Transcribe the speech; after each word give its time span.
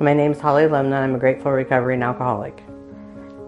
My 0.00 0.12
name 0.12 0.32
is 0.32 0.40
Holly 0.40 0.64
Lemna. 0.64 0.94
I'm 0.94 1.14
a 1.14 1.18
grateful 1.18 1.52
recovering 1.52 2.02
alcoholic. 2.02 2.64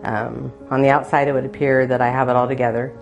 Um, 0.04 0.52
on 0.70 0.80
the 0.80 0.90
outside, 0.90 1.26
it 1.26 1.32
would 1.32 1.44
appear 1.44 1.88
that 1.88 2.00
I 2.00 2.08
have 2.08 2.28
it 2.28 2.36
all 2.36 2.46
together 2.46 2.96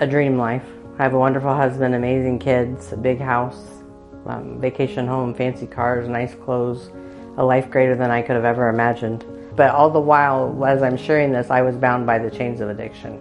a 0.00 0.06
dream 0.06 0.38
life. 0.38 0.64
I 0.98 1.02
have 1.02 1.12
a 1.12 1.18
wonderful 1.18 1.54
husband, 1.54 1.94
amazing 1.94 2.38
kids, 2.38 2.90
a 2.92 2.96
big 2.96 3.20
house, 3.20 3.82
um, 4.24 4.58
vacation 4.60 5.06
home, 5.06 5.34
fancy 5.34 5.66
cars, 5.66 6.08
nice 6.08 6.34
clothes, 6.34 6.90
a 7.36 7.44
life 7.44 7.68
greater 7.68 7.94
than 7.94 8.10
I 8.10 8.22
could 8.22 8.34
have 8.34 8.46
ever 8.46 8.70
imagined. 8.70 9.26
But 9.54 9.72
all 9.72 9.90
the 9.90 10.00
while, 10.00 10.64
as 10.64 10.82
I'm 10.82 10.96
sharing 10.96 11.32
this, 11.32 11.50
I 11.50 11.60
was 11.60 11.76
bound 11.76 12.06
by 12.06 12.18
the 12.18 12.30
chains 12.30 12.62
of 12.62 12.70
addiction. 12.70 13.20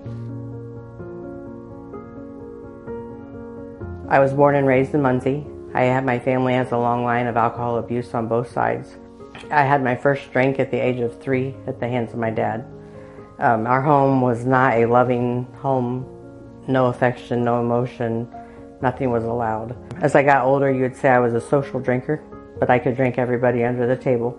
I 4.08 4.20
was 4.20 4.34
born 4.34 4.56
and 4.56 4.66
raised 4.66 4.94
in 4.94 5.02
Muncie. 5.02 5.46
I 5.74 5.82
have 5.82 6.06
my 6.06 6.18
family 6.18 6.54
has 6.54 6.72
a 6.72 6.78
long 6.78 7.04
line 7.04 7.28
of 7.28 7.36
alcohol 7.36 7.78
abuse 7.78 8.14
on 8.14 8.30
both 8.30 8.50
sides. 8.50 8.96
I 9.52 9.64
had 9.64 9.84
my 9.84 9.96
first 9.96 10.32
drink 10.32 10.60
at 10.60 10.72
the 10.72 10.78
age 10.78 11.00
of 11.00 11.22
three 11.22 11.56
at 11.68 11.80
the 11.80 11.88
hands 11.88 12.14
of 12.14 12.20
my 12.20 12.30
dad. 12.30 12.66
Um, 13.40 13.68
our 13.68 13.82
home 13.82 14.22
was 14.22 14.46
not 14.46 14.74
a 14.74 14.86
loving 14.86 15.46
home, 15.60 16.06
no 16.68 16.88
affection, 16.88 17.44
no 17.44 17.62
emotion, 17.62 18.28
nothing 18.82 19.12
was 19.12 19.24
allowed. 19.24 19.76
As 20.02 20.16
I 20.16 20.24
got 20.24 20.46
older, 20.46 20.72
you 20.72 20.82
would 20.82 20.96
say 20.96 21.10
I 21.10 21.20
was 21.20 21.34
a 21.34 21.42
social 21.42 21.80
drinker, 21.80 22.24
but 22.60 22.70
I 22.70 22.80
could 22.80 22.96
drink 22.96 23.18
everybody 23.18 23.64
under 23.64 23.88
the 23.88 23.96
table, 23.96 24.32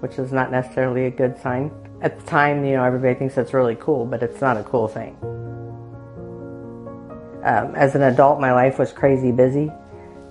which 0.00 0.18
is 0.18 0.32
not 0.32 0.50
necessarily 0.50 1.06
a 1.06 1.10
good 1.10 1.36
sign. 1.40 1.70
At 2.00 2.18
the 2.18 2.26
time, 2.26 2.64
you 2.64 2.76
know, 2.76 2.84
everybody 2.84 3.14
thinks 3.14 3.34
that's 3.34 3.54
really 3.54 3.76
cool, 3.76 4.06
but 4.06 4.22
it's 4.22 4.40
not 4.40 4.56
a 4.56 4.62
cool 4.62 4.88
thing. 4.88 5.16
Um, 7.44 7.74
as 7.74 7.94
an 7.94 8.02
adult, 8.02 8.40
my 8.40 8.52
life 8.52 8.78
was 8.78 8.92
crazy 8.92 9.32
busy. 9.32 9.70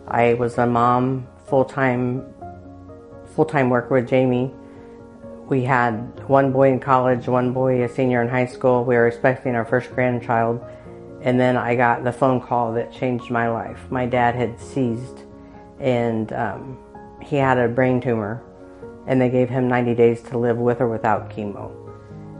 I 0.07 0.33
was 0.33 0.57
a 0.57 0.65
mom, 0.65 1.27
full 1.45 1.65
time, 1.65 2.32
full 3.35 3.45
time 3.45 3.69
worker 3.69 3.95
with 3.95 4.07
Jamie. 4.07 4.53
We 5.47 5.63
had 5.63 6.27
one 6.29 6.51
boy 6.51 6.71
in 6.71 6.79
college, 6.79 7.27
one 7.27 7.53
boy 7.53 7.83
a 7.83 7.89
senior 7.89 8.21
in 8.21 8.29
high 8.29 8.45
school. 8.45 8.85
We 8.85 8.95
were 8.95 9.07
expecting 9.07 9.55
our 9.55 9.65
first 9.65 9.93
grandchild, 9.93 10.63
and 11.21 11.39
then 11.39 11.57
I 11.57 11.75
got 11.75 12.03
the 12.03 12.13
phone 12.13 12.39
call 12.39 12.73
that 12.73 12.91
changed 12.91 13.29
my 13.29 13.49
life. 13.49 13.79
My 13.89 14.05
dad 14.05 14.35
had 14.35 14.59
seized, 14.59 15.23
and 15.79 16.31
um, 16.33 16.77
he 17.21 17.35
had 17.35 17.57
a 17.57 17.67
brain 17.67 17.99
tumor, 17.99 18.41
and 19.05 19.19
they 19.19 19.29
gave 19.29 19.49
him 19.49 19.67
90 19.67 19.95
days 19.95 20.21
to 20.23 20.37
live 20.37 20.57
with 20.57 20.79
or 20.79 20.87
without 20.87 21.29
chemo. 21.29 21.71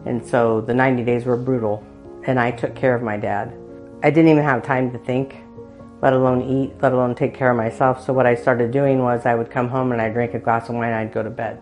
And 0.05 0.25
so 0.25 0.61
the 0.61 0.73
90 0.73 1.03
days 1.03 1.25
were 1.25 1.37
brutal, 1.37 1.85
and 2.25 2.39
I 2.39 2.51
took 2.51 2.75
care 2.75 2.95
of 2.95 3.01
my 3.01 3.17
dad. 3.17 3.53
I 4.01 4.09
didn't 4.09 4.31
even 4.31 4.43
have 4.43 4.63
time 4.63 4.91
to 4.91 4.97
think 4.97 5.42
let 6.03 6.11
alone 6.11 6.41
eat, 6.41 6.73
let 6.81 6.91
alone 6.91 7.15
take 7.15 7.33
care 7.33 7.49
of 7.49 7.55
myself. 7.55 8.03
So 8.03 8.11
what 8.11 8.25
I 8.25 8.35
started 8.35 8.71
doing 8.71 8.99
was 8.99 9.25
I 9.25 9.35
would 9.35 9.49
come 9.49 9.69
home 9.69 9.93
and 9.93 10.01
I'd 10.01 10.13
drink 10.13 10.33
a 10.33 10.39
glass 10.39 10.67
of 10.67 10.75
wine 10.75 10.89
and 10.89 10.95
I'd 10.95 11.13
go 11.13 11.23
to 11.23 11.29
bed. 11.29 11.61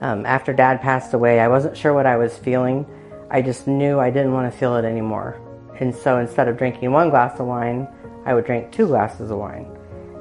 Um, 0.00 0.24
after 0.24 0.52
dad 0.52 0.80
passed 0.80 1.12
away, 1.12 1.40
I 1.40 1.48
wasn't 1.48 1.76
sure 1.76 1.92
what 1.92 2.06
I 2.06 2.16
was 2.16 2.38
feeling. 2.38 2.86
I 3.32 3.42
just 3.42 3.66
knew 3.66 3.98
I 3.98 4.10
didn't 4.10 4.32
want 4.32 4.50
to 4.50 4.56
feel 4.56 4.76
it 4.76 4.84
anymore. 4.84 5.40
And 5.80 5.92
so 5.92 6.18
instead 6.18 6.46
of 6.46 6.56
drinking 6.56 6.92
one 6.92 7.10
glass 7.10 7.40
of 7.40 7.46
wine, 7.46 7.88
I 8.24 8.32
would 8.32 8.44
drink 8.44 8.70
two 8.70 8.86
glasses 8.86 9.32
of 9.32 9.38
wine. 9.38 9.66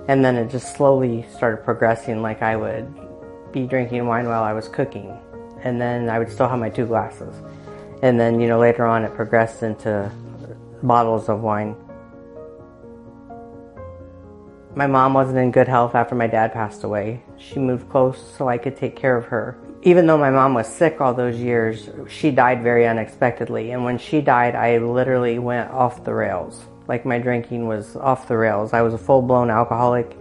And 0.08 0.26
then 0.26 0.36
it 0.36 0.50
just 0.50 0.76
slowly 0.76 1.24
started 1.32 1.64
progressing 1.64 2.24
like 2.24 2.42
I 2.42 2.56
would 2.56 2.92
be 3.52 3.68
drinking 3.68 4.08
wine 4.08 4.26
while 4.26 4.42
I 4.42 4.54
was 4.54 4.68
cooking. 4.68 5.16
And 5.62 5.80
then 5.80 6.10
I 6.10 6.18
would 6.18 6.32
still 6.32 6.50
have 6.50 6.58
my 6.58 6.72
two 6.72 6.88
glasses. 6.88 7.36
And 8.02 8.20
then, 8.20 8.40
you 8.40 8.48
know, 8.48 8.60
later 8.60 8.88
on 8.88 9.04
it 9.04 9.14
progressed 9.14 9.62
into 9.62 10.12
bottles 10.82 11.30
of 11.30 11.42
wine. 11.42 11.76
My 14.76 14.88
mom 14.88 15.14
wasn't 15.14 15.38
in 15.38 15.52
good 15.52 15.68
health 15.68 15.94
after 15.94 16.16
my 16.16 16.26
dad 16.26 16.52
passed 16.52 16.84
away. 16.84 17.22
She 17.38 17.60
moved 17.60 17.90
close 17.90 18.20
so 18.36 18.50
I 18.50 18.58
could 18.58 18.76
take 18.76 18.96
care 18.96 19.16
of 19.16 19.26
her. 19.26 19.56
Even 19.84 20.08
though 20.08 20.18
my 20.18 20.32
mom 20.32 20.56
was 20.56 20.68
sick 20.68 21.00
all 21.00 21.14
those 21.14 21.38
years, 21.38 21.92
she 22.10 22.32
died 22.32 22.64
very 22.64 22.88
unexpectedly. 22.88 23.72
And 23.72 23.84
when 23.84 24.00
she 24.00 24.20
died, 24.20 24.56
I 24.56 24.80
literally 24.80 25.38
went 25.38 25.70
off 25.70 26.04
the 26.04 26.16
rails. 26.16 26.66
Like 26.88 27.06
my 27.06 27.20
drinking 27.20 27.68
was 27.68 27.96
off 27.96 28.28
the 28.28 28.36
rails. 28.36 28.74
I 28.74 28.82
was 28.82 28.96
a 28.96 28.98
full 28.98 29.22
blown 29.22 29.52
alcoholic. 29.52 30.18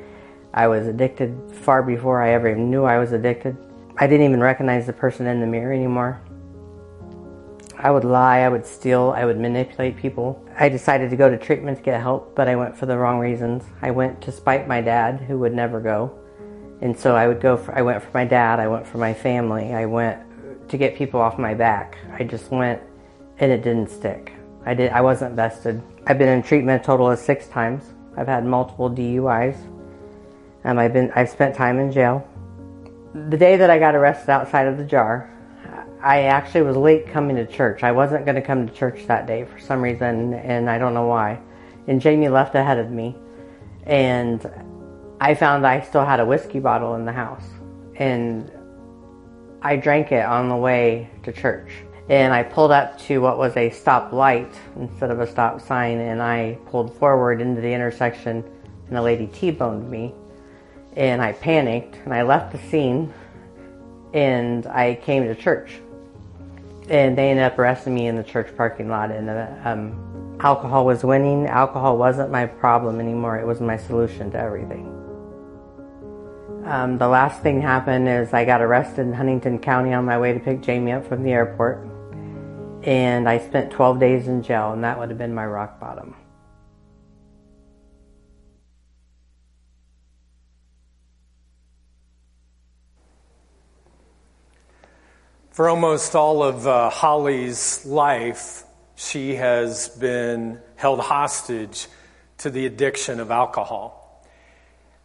I 0.53 0.67
was 0.67 0.87
addicted 0.87 1.35
far 1.51 1.83
before 1.83 2.21
I 2.21 2.35
ever 2.35 2.51
even 2.51 2.71
knew 2.71 2.85
I 2.85 2.99
was 2.99 3.13
addicted. 3.13 3.57
I 3.97 4.07
didn't 4.07 4.27
even 4.27 4.41
recognize 4.41 4.85
the 4.87 4.93
person 4.93 5.27
in 5.29 5.41
the 5.41 5.47
mirror 5.47 5.73
anymore. 5.73 6.21
I 7.83 7.91
would 7.91 8.05
lie, 8.05 8.39
I 8.39 8.49
would 8.49 8.65
steal, 8.65 9.13
I 9.17 9.25
would 9.25 9.41
manipulate 9.41 9.97
people. 9.97 10.41
I 10.57 10.69
decided 10.69 11.11
to 11.11 11.17
go 11.17 11.29
to 11.29 11.37
treatment 11.37 11.79
to 11.79 11.83
get 11.83 12.01
help, 12.01 12.37
but 12.37 12.47
I 12.47 12.55
went 12.55 12.77
for 12.77 12.87
the 12.87 12.97
wrong 12.97 13.19
reasons. 13.19 13.65
I 13.83 13.91
went 13.91 14.23
to 14.23 14.31
spite 14.31 14.69
my 14.69 14.81
dad, 14.81 15.21
who 15.21 15.37
would 15.41 15.53
never 15.53 15.81
go. 15.81 16.17
And 16.81 16.97
so 16.97 17.17
I 17.17 17.27
would 17.27 17.41
go 17.41 17.57
for, 17.57 17.77
I 17.77 17.83
went 17.83 18.01
for 18.01 18.11
my 18.15 18.25
dad, 18.25 18.61
I 18.61 18.69
went 18.69 18.87
for 18.87 18.99
my 18.99 19.13
family, 19.13 19.75
I 19.75 19.87
went 19.87 20.21
to 20.69 20.79
get 20.79 20.97
people 20.97 21.21
off 21.21 21.39
my 21.39 21.55
back. 21.55 21.99
I 22.13 22.23
just 22.23 22.53
went 22.53 22.81
and 23.39 23.51
it 23.51 23.63
didn't 23.63 23.91
stick. 23.91 24.33
I 24.65 24.75
did 24.75 24.93
I 24.93 25.01
wasn't 25.01 25.35
vested. 25.35 25.83
I've 26.07 26.19
been 26.19 26.29
in 26.29 26.43
treatment 26.43 26.83
a 26.83 26.85
total 26.85 27.11
of 27.11 27.19
six 27.19 27.49
times. 27.49 27.83
I've 28.17 28.29
had 28.29 28.47
multiple 28.47 28.89
DUIs. 28.89 29.57
Um, 30.65 30.79
I've 30.79 30.93
been 30.93 31.11
I've 31.17 31.31
spent 31.31 31.57
time 31.57 31.81
in 31.81 31.91
jail. 31.91 32.27
The 33.13 33.37
day 33.37 33.57
that 33.57 33.71
I 33.71 33.79
got 33.79 33.95
arrested 33.95 34.31
outside 34.31 34.69
of 34.69 34.79
the 34.79 34.85
jar, 34.85 35.29
I 36.03 36.23
actually 36.23 36.63
was 36.63 36.77
late 36.77 37.07
coming 37.07 37.37
to 37.37 37.47
church. 37.47 37.85
I 37.85 37.93
wasn't 37.93 38.25
going 38.25 38.35
to 38.35 38.43
come 38.43 38.67
to 38.67 38.75
church 38.75 39.07
that 39.07 39.27
day 39.27 39.45
for 39.45 39.61
some 39.61 39.81
reason, 39.81 40.35
and 40.35 40.69
I 40.69 40.77
don't 40.77 40.95
know 40.95 41.07
why. 41.07 41.39
And 41.87 42.01
Jamie 42.01 42.29
left 42.29 42.57
ahead 42.57 42.79
of 42.79 42.91
me, 42.91 43.15
and 43.85 44.45
I 45.21 45.37
found 45.37 45.65
I 45.65 45.81
still 45.81 46.05
had 46.05 46.19
a 46.19 46.27
whiskey 46.27 46.59
bottle 46.59 46.97
in 46.97 47.05
the 47.05 47.13
house, 47.13 47.45
and 47.95 48.51
I 49.63 49.77
drank 49.77 50.11
it 50.11 50.25
on 50.25 50.49
the 50.49 50.57
way 50.57 51.09
to 51.23 51.33
church. 51.33 51.71
And 52.09 52.35
I 52.35 52.43
pulled 52.43 52.73
up 52.73 52.99
to 53.03 53.21
what 53.21 53.39
was 53.39 53.57
a 53.57 53.71
stop 53.71 54.13
light 54.13 54.53
instead 54.75 55.13
of 55.13 55.21
a 55.21 55.27
stop 55.27 55.61
sign, 55.61 55.99
and 55.99 56.21
I 56.21 56.59
pulled 56.67 56.93
forward 56.99 57.41
into 57.41 57.61
the 57.61 57.73
intersection, 57.73 58.43
and 58.89 58.99
a 58.99 59.03
lady 59.03 59.29
T-boned 59.29 59.89
me, 59.89 60.13
and 60.97 61.23
I 61.23 61.31
panicked, 61.31 61.95
and 62.05 62.13
I 62.13 62.23
left 62.23 62.51
the 62.51 62.59
scene, 62.59 63.15
and 64.13 64.67
I 64.67 64.97
came 64.97 65.23
to 65.29 65.37
church 65.37 65.81
and 66.89 67.17
they 67.17 67.31
ended 67.31 67.45
up 67.45 67.59
arresting 67.59 67.95
me 67.95 68.07
in 68.07 68.17
the 68.17 68.23
church 68.23 68.55
parking 68.57 68.89
lot. 68.89 69.11
And 69.11 69.31
um, 69.65 70.37
alcohol 70.41 70.85
was 70.85 71.05
winning. 71.05 71.47
Alcohol 71.47 71.97
wasn't 71.97 72.31
my 72.31 72.47
problem 72.47 73.01
anymore. 73.01 73.39
It 73.39 73.47
was 73.47 73.61
my 73.61 73.77
solution 73.77 74.31
to 74.33 74.39
everything. 74.39 74.87
Um, 76.65 76.97
the 76.97 77.09
last 77.09 77.43
thing 77.43 77.61
happened 77.61 78.09
is 78.09 78.33
I 78.33 78.45
got 78.45 78.61
arrested 78.61 79.03
in 79.03 79.13
Huntington 79.13 79.59
County 79.59 79.93
on 79.93 80.05
my 80.05 80.19
way 80.19 80.33
to 80.33 80.41
pick 80.41 80.61
Jamie 80.61 80.93
up 80.93 81.07
from 81.07 81.23
the 81.23 81.33
airport. 81.33 81.89
And 82.85 83.29
I 83.29 83.39
spent 83.39 83.71
12 83.71 83.99
days 83.99 84.29
in 84.29 84.43
jail, 84.43 84.73
and 84.73 84.83
that 84.85 84.99
would 84.99 85.09
have 85.09 85.19
been 85.19 85.35
my 85.35 85.47
rock 85.47 85.81
bottom. 85.81 86.15
For 95.53 95.69
almost 95.69 96.15
all 96.15 96.43
of 96.43 96.67
uh, 96.67 96.89
Holly's 96.89 97.85
life, 97.85 98.65
she 98.97 99.35
has 99.35 99.91
been 99.91 100.59
held 100.77 100.99
hostage 101.01 101.89
to 102.39 102.49
the 102.49 102.65
addiction 102.65 103.21
of 103.21 103.31
alcohol. 103.31 104.25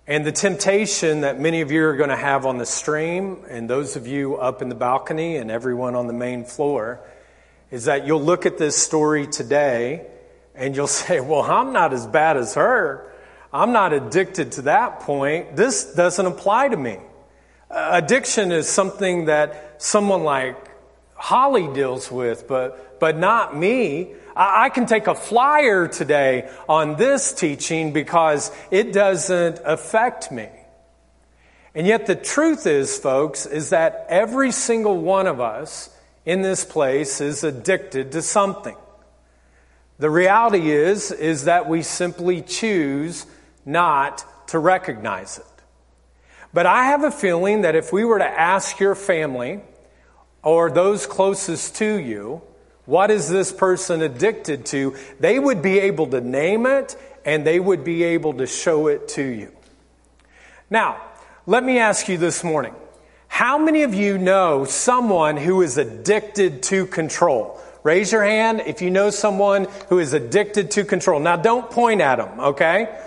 And 0.07 0.25
the 0.25 0.31
temptation 0.31 1.21
that 1.21 1.37
many 1.37 1.59
of 1.59 1.69
you 1.69 1.83
are 1.83 1.97
going 1.97 2.11
to 2.11 2.15
have 2.15 2.45
on 2.45 2.59
the 2.59 2.65
stream, 2.65 3.43
and 3.49 3.69
those 3.69 3.97
of 3.97 4.07
you 4.07 4.37
up 4.37 4.61
in 4.61 4.69
the 4.69 4.75
balcony, 4.75 5.35
and 5.35 5.51
everyone 5.51 5.95
on 5.95 6.07
the 6.07 6.13
main 6.13 6.45
floor, 6.45 7.01
is 7.69 7.83
that 7.83 8.07
you'll 8.07 8.23
look 8.23 8.45
at 8.45 8.57
this 8.57 8.77
story 8.77 9.27
today 9.27 10.07
and 10.55 10.77
you'll 10.77 10.87
say, 10.87 11.19
Well, 11.19 11.41
I'm 11.41 11.73
not 11.73 11.91
as 11.91 12.07
bad 12.07 12.37
as 12.37 12.53
her. 12.53 13.11
I'm 13.51 13.73
not 13.73 13.91
addicted 13.91 14.53
to 14.53 14.61
that 14.61 15.01
point. 15.01 15.57
This 15.57 15.93
doesn't 15.93 16.25
apply 16.25 16.69
to 16.69 16.77
me. 16.77 16.99
Addiction 17.69 18.51
is 18.51 18.67
something 18.67 19.25
that 19.25 19.81
someone 19.81 20.23
like 20.23 20.57
Holly 21.15 21.67
deals 21.73 22.11
with, 22.11 22.47
but, 22.47 22.99
but 22.99 23.17
not 23.17 23.57
me. 23.57 24.13
I, 24.35 24.65
I 24.65 24.69
can 24.69 24.85
take 24.85 25.07
a 25.07 25.15
flyer 25.15 25.87
today 25.87 26.49
on 26.69 26.95
this 26.95 27.33
teaching 27.33 27.91
because 27.91 28.51
it 28.71 28.93
doesn't 28.93 29.59
affect 29.65 30.31
me. 30.31 30.47
And 31.75 31.85
yet 31.85 32.05
the 32.05 32.15
truth 32.15 32.65
is, 32.65 32.97
folks, 32.97 33.45
is 33.45 33.69
that 33.71 34.05
every 34.09 34.51
single 34.51 34.97
one 34.97 35.27
of 35.27 35.39
us 35.39 35.89
in 36.25 36.41
this 36.41 36.65
place 36.65 37.21
is 37.21 37.43
addicted 37.43 38.13
to 38.13 38.21
something. 38.21 38.75
The 39.99 40.09
reality 40.09 40.71
is, 40.71 41.11
is 41.11 41.45
that 41.45 41.67
we 41.67 41.81
simply 41.81 42.41
choose 42.41 43.25
not 43.65 44.23
to 44.47 44.59
recognize 44.59 45.39
it. 45.39 45.56
But 46.57 46.65
I 46.65 46.85
have 46.85 47.03
a 47.03 47.11
feeling 47.11 47.61
that 47.61 47.75
if 47.75 47.93
we 47.93 48.03
were 48.03 48.17
to 48.17 48.25
ask 48.25 48.79
your 48.79 48.95
family 48.95 49.59
or 50.41 50.71
those 50.71 51.05
closest 51.05 51.75
to 51.75 51.99
you, 51.99 52.41
what 52.85 53.11
is 53.11 53.29
this 53.29 53.51
person 53.51 54.01
addicted 54.01 54.65
to? 54.73 54.95
They 55.19 55.37
would 55.37 55.61
be 55.61 55.77
able 55.77 56.07
to 56.07 56.19
name 56.19 56.65
it 56.65 56.95
and 57.23 57.45
they 57.45 57.59
would 57.59 57.83
be 57.83 58.01
able 58.01 58.33
to 58.33 58.47
show 58.47 58.87
it 58.87 59.07
to 59.09 59.21
you. 59.21 59.51
Now, 60.67 60.99
let 61.45 61.63
me 61.63 61.77
ask 61.77 62.07
you 62.09 62.17
this 62.17 62.43
morning 62.43 62.73
How 63.27 63.59
many 63.59 63.83
of 63.83 63.93
you 63.93 64.17
know 64.17 64.65
someone 64.65 65.37
who 65.37 65.61
is 65.61 65.77
addicted 65.77 66.63
to 66.63 66.87
control? 66.87 67.61
Raise 67.83 68.11
your 68.11 68.23
hand 68.23 68.63
if 68.65 68.81
you 68.81 68.89
know 68.89 69.11
someone 69.11 69.67
who 69.89 69.99
is 69.99 70.13
addicted 70.13 70.71
to 70.71 70.85
control. 70.85 71.19
Now 71.19 71.35
don't 71.35 71.69
point 71.69 72.01
at 72.01 72.15
them, 72.15 72.39
okay? 72.39 72.97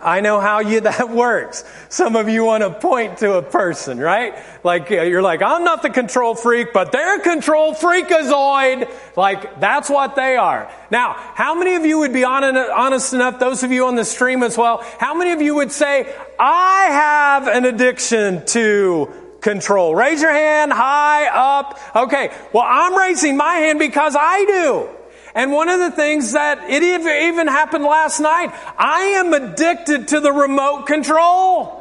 I 0.00 0.20
know 0.20 0.40
how 0.40 0.60
you, 0.60 0.80
that 0.82 1.10
works. 1.10 1.64
Some 1.88 2.16
of 2.16 2.28
you 2.28 2.44
want 2.44 2.62
to 2.62 2.70
point 2.70 3.18
to 3.18 3.34
a 3.34 3.42
person, 3.42 3.98
right? 3.98 4.34
Like, 4.64 4.90
you're 4.90 5.22
like, 5.22 5.42
I'm 5.42 5.64
not 5.64 5.82
the 5.82 5.90
control 5.90 6.34
freak, 6.34 6.72
but 6.72 6.92
they're 6.92 7.20
control 7.20 7.74
freakazoid. 7.74 8.90
Like, 9.16 9.60
that's 9.60 9.88
what 9.88 10.16
they 10.16 10.36
are. 10.36 10.70
Now, 10.90 11.14
how 11.34 11.54
many 11.54 11.74
of 11.74 11.84
you 11.84 11.98
would 12.00 12.12
be 12.12 12.24
honest 12.24 13.12
enough, 13.12 13.38
those 13.38 13.62
of 13.62 13.72
you 13.72 13.86
on 13.86 13.96
the 13.96 14.04
stream 14.04 14.42
as 14.42 14.56
well, 14.56 14.84
how 14.98 15.14
many 15.14 15.32
of 15.32 15.42
you 15.42 15.54
would 15.56 15.72
say, 15.72 16.14
I 16.38 16.86
have 16.90 17.48
an 17.48 17.64
addiction 17.64 18.44
to 18.46 19.12
control? 19.40 19.94
Raise 19.94 20.22
your 20.22 20.32
hand, 20.32 20.72
high, 20.72 21.26
up. 21.28 21.78
Okay. 21.94 22.30
Well, 22.52 22.64
I'm 22.66 22.96
raising 22.96 23.36
my 23.36 23.54
hand 23.54 23.78
because 23.78 24.16
I 24.18 24.44
do. 24.44 24.97
And 25.34 25.52
one 25.52 25.68
of 25.68 25.78
the 25.78 25.90
things 25.90 26.32
that 26.32 26.70
it 26.70 26.82
even 26.82 27.46
happened 27.46 27.84
last 27.84 28.20
night, 28.20 28.52
I 28.78 29.00
am 29.16 29.32
addicted 29.32 30.08
to 30.08 30.20
the 30.20 30.32
remote 30.32 30.86
control. 30.86 31.78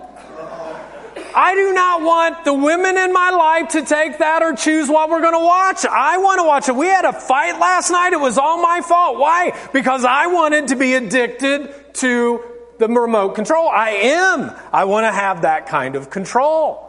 I 1.36 1.54
do 1.54 1.74
not 1.74 2.02
want 2.02 2.46
the 2.46 2.54
women 2.54 2.98
in 2.98 3.14
my 3.14 3.30
life 3.30 3.70
to 3.70 3.84
take 3.84 4.18
that 4.20 4.42
or 4.42 4.56
choose 4.56 4.90
what 4.90 5.10
we're 5.10 5.22
going 5.22 5.34
to 5.34 5.46
watch. 5.46 5.86
I 5.86 6.18
want 6.18 6.40
to 6.40 6.44
watch 6.44 6.68
it. 6.70 6.76
We 6.76 6.88
had 6.88 7.06
a 7.06 7.14
fight 7.14 7.60
last 7.60 7.92
night. 7.92 8.14
It 8.14 8.20
was 8.20 8.38
all 8.38 8.62
my 8.62 8.82
fault. 8.82 9.20
Why? 9.20 9.56
Because 9.72 10.04
I 10.04 10.28
wanted 10.28 10.70
to 10.70 10.76
be 10.76 10.96
addicted 10.96 11.94
to 11.96 12.44
the 12.80 12.88
remote 12.88 13.36
control. 13.36 13.70
I 13.70 13.90
am. 13.90 14.52
I 14.74 14.86
want 14.86 15.06
to 15.06 15.12
have 15.12 15.44
that 15.44 15.68
kind 15.68 15.96
of 15.96 16.10
control. 16.10 16.87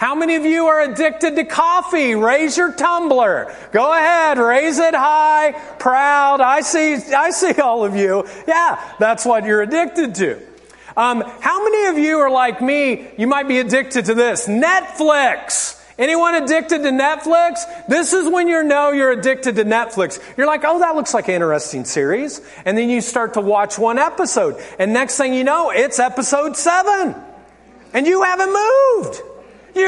How 0.00 0.14
many 0.14 0.36
of 0.36 0.46
you 0.46 0.64
are 0.64 0.80
addicted 0.80 1.36
to 1.36 1.44
coffee? 1.44 2.14
Raise 2.14 2.56
your 2.56 2.72
tumbler. 2.72 3.54
Go 3.70 3.92
ahead, 3.92 4.38
raise 4.38 4.78
it 4.78 4.94
high, 4.94 5.52
proud. 5.78 6.40
I 6.40 6.62
see, 6.62 6.94
I 6.94 7.28
see 7.28 7.60
all 7.60 7.84
of 7.84 7.94
you. 7.94 8.26
Yeah, 8.48 8.82
that's 8.98 9.26
what 9.26 9.44
you're 9.44 9.60
addicted 9.60 10.14
to. 10.14 10.40
Um, 10.96 11.22
how 11.40 11.62
many 11.62 11.88
of 11.88 11.98
you 11.98 12.18
are 12.18 12.30
like 12.30 12.62
me? 12.62 13.08
You 13.18 13.26
might 13.26 13.46
be 13.46 13.58
addicted 13.58 14.06
to 14.06 14.14
this. 14.14 14.48
Netflix. 14.48 15.78
Anyone 15.98 16.34
addicted 16.34 16.78
to 16.78 16.88
Netflix? 16.88 17.86
This 17.86 18.14
is 18.14 18.26
when 18.26 18.48
you 18.48 18.62
know 18.62 18.92
you're 18.92 19.12
addicted 19.12 19.56
to 19.56 19.64
Netflix. 19.66 20.18
You're 20.38 20.46
like, 20.46 20.62
oh, 20.64 20.78
that 20.78 20.96
looks 20.96 21.12
like 21.12 21.28
an 21.28 21.34
interesting 21.34 21.84
series. 21.84 22.40
And 22.64 22.78
then 22.78 22.88
you 22.88 23.02
start 23.02 23.34
to 23.34 23.42
watch 23.42 23.78
one 23.78 23.98
episode. 23.98 24.64
And 24.78 24.94
next 24.94 25.18
thing 25.18 25.34
you 25.34 25.44
know, 25.44 25.68
it's 25.68 25.98
episode 25.98 26.56
seven. 26.56 27.14
And 27.92 28.06
you 28.06 28.22
haven't 28.22 28.50
moved. 28.50 29.29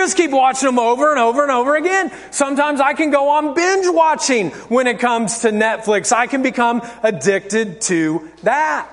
Just 0.02 0.16
keep 0.16 0.32
watching 0.32 0.66
them 0.66 0.80
over 0.80 1.12
and 1.12 1.20
over 1.20 1.42
and 1.44 1.52
over 1.52 1.76
again. 1.76 2.10
Sometimes 2.32 2.80
I 2.80 2.94
can 2.94 3.12
go 3.12 3.28
on 3.28 3.54
binge 3.54 3.86
watching 3.88 4.50
when 4.68 4.88
it 4.88 4.98
comes 4.98 5.42
to 5.42 5.50
Netflix. 5.50 6.10
I 6.10 6.26
can 6.26 6.42
become 6.42 6.82
addicted 7.04 7.80
to 7.82 8.28
that. 8.42 8.90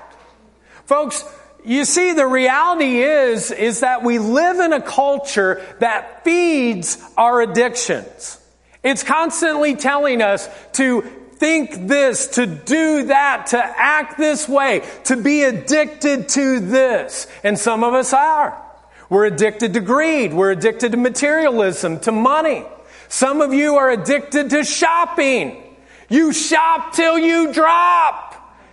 Folks, 0.86 1.24
you 1.66 1.86
see, 1.86 2.14
the 2.14 2.28
reality 2.28 3.02
is, 3.02 3.50
is 3.50 3.80
that 3.80 4.04
we 4.04 4.20
live 4.20 4.60
in 4.60 4.72
a 4.72 4.80
culture 4.80 5.66
that 5.80 6.24
feeds 6.24 7.04
our 7.18 7.42
addictions. 7.42 8.40
It's 8.84 9.02
constantly 9.02 9.76
telling 9.76 10.22
us 10.22 10.48
to 10.74 11.02
think 11.38 11.88
this, 11.88 12.28
to 12.36 12.46
do 12.46 13.06
that, 13.06 13.48
to 13.48 13.58
act 13.58 14.20
this 14.20 14.48
way, 14.48 14.88
to 15.06 15.18
be 15.18 15.42
addicted 15.42 16.30
to 16.30 16.60
this. 16.60 17.26
And 17.44 17.58
some 17.58 17.84
of 17.84 17.96
us 17.96 18.14
are. 18.14 18.69
We're 19.10 19.26
addicted 19.26 19.74
to 19.74 19.80
greed. 19.80 20.34
We're 20.34 20.52
addicted 20.52 20.92
to 20.92 20.98
materialism, 20.98 22.00
to 22.02 22.12
money. 22.12 22.64
Some 23.08 23.42
of 23.42 23.54
you 23.54 23.76
are 23.76 23.90
addicted 23.90 24.52
to 24.52 24.64
shopping. 24.64 25.64
You 26.10 26.32
shop 26.32 26.94
till 26.94 27.18
you 27.18 27.52
drop. 27.52 28.30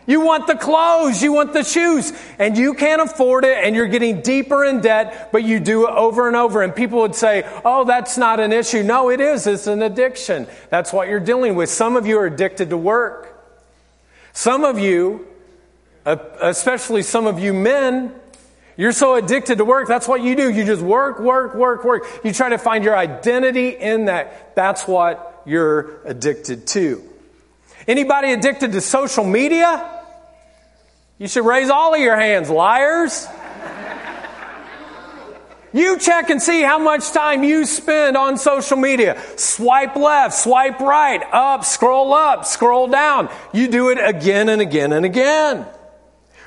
You 0.07 0.21
want 0.21 0.47
the 0.47 0.55
clothes, 0.55 1.21
you 1.21 1.33
want 1.33 1.53
the 1.53 1.65
shoes, 1.65 2.13
and 2.39 2.57
you 2.57 2.75
can't 2.75 3.03
afford 3.03 3.45
it, 3.45 3.65
and 3.65 3.75
you're 3.75 3.89
getting 3.89 4.23
deeper 4.23 4.65
in 4.65 4.81
debt, 4.81 5.31
but 5.33 5.43
you 5.43 5.59
do 5.59 5.89
it 5.89 5.91
over 5.91 6.29
and 6.29 6.37
over. 6.37 6.63
And 6.63 6.75
people 6.75 7.01
would 7.01 7.17
say, 7.17 7.43
Oh, 7.65 7.85
that's 7.85 8.17
not 8.17 8.39
an 8.39 8.53
issue. 8.53 8.85
No, 8.85 9.11
it 9.11 9.21
is. 9.21 9.49
It's 9.49 9.67
an 9.67 9.83
addiction. 9.83 10.47
That's 10.71 10.93
what 10.93 11.09
you're 11.09 11.19
dealing 11.19 11.57
with. 11.57 11.71
Some 11.71 11.97
of 11.97 12.07
you 12.07 12.19
are 12.19 12.27
addicted 12.27 12.71
to 12.71 12.77
work. 12.77 13.33
Some 14.33 14.65
of 14.65 14.79
you, 14.79 15.27
uh, 16.05 16.17
especially 16.41 17.03
some 17.03 17.27
of 17.27 17.41
you 17.41 17.53
men, 17.53 18.15
you're 18.77 18.93
so 18.93 19.15
addicted 19.15 19.59
to 19.59 19.65
work, 19.65 19.89
that's 19.89 20.07
what 20.07 20.21
you 20.21 20.37
do. 20.37 20.51
You 20.51 20.65
just 20.65 20.83
work, 20.83 21.19
work, 21.19 21.55
work, 21.55 21.85
work. 21.85 22.07
You 22.25 22.33
try 22.33 22.51
to 22.51 22.59
find 22.59 22.85
your 22.85 22.97
identity 22.97 23.71
in 23.71 24.07
that. 24.07 24.55
That's 24.55 24.87
what 24.87 25.43
you're 25.47 26.01
addicted 26.05 26.67
to. 26.69 27.03
Anybody 27.89 28.33
addicted 28.33 28.73
to 28.73 28.81
social 28.81 29.25
media? 29.25 29.93
You 31.19 31.29
should 31.29 31.47
raise 31.47 31.71
all 31.71 31.95
of 31.95 32.01
your 32.01 32.17
hands, 32.17 32.51
liars. 32.51 33.27
You 35.73 35.99
check 35.99 36.31
and 36.31 36.41
see 36.41 36.63
how 36.63 36.79
much 36.79 37.11
time 37.13 37.45
you 37.45 37.67
spend 37.67 38.17
on 38.17 38.39
social 38.39 38.79
media. 38.79 39.21
Swipe 39.37 39.95
left, 39.95 40.35
swipe 40.35 40.81
right, 40.81 41.23
up, 41.33 41.65
scroll 41.65 42.15
up, 42.15 42.47
scroll 42.47 42.89
down. 42.89 43.29
You 43.53 43.69
do 43.69 43.91
it 43.91 43.99
again 44.03 44.49
and 44.49 44.63
again 44.63 44.93
and 44.93 45.05
again. 45.05 45.67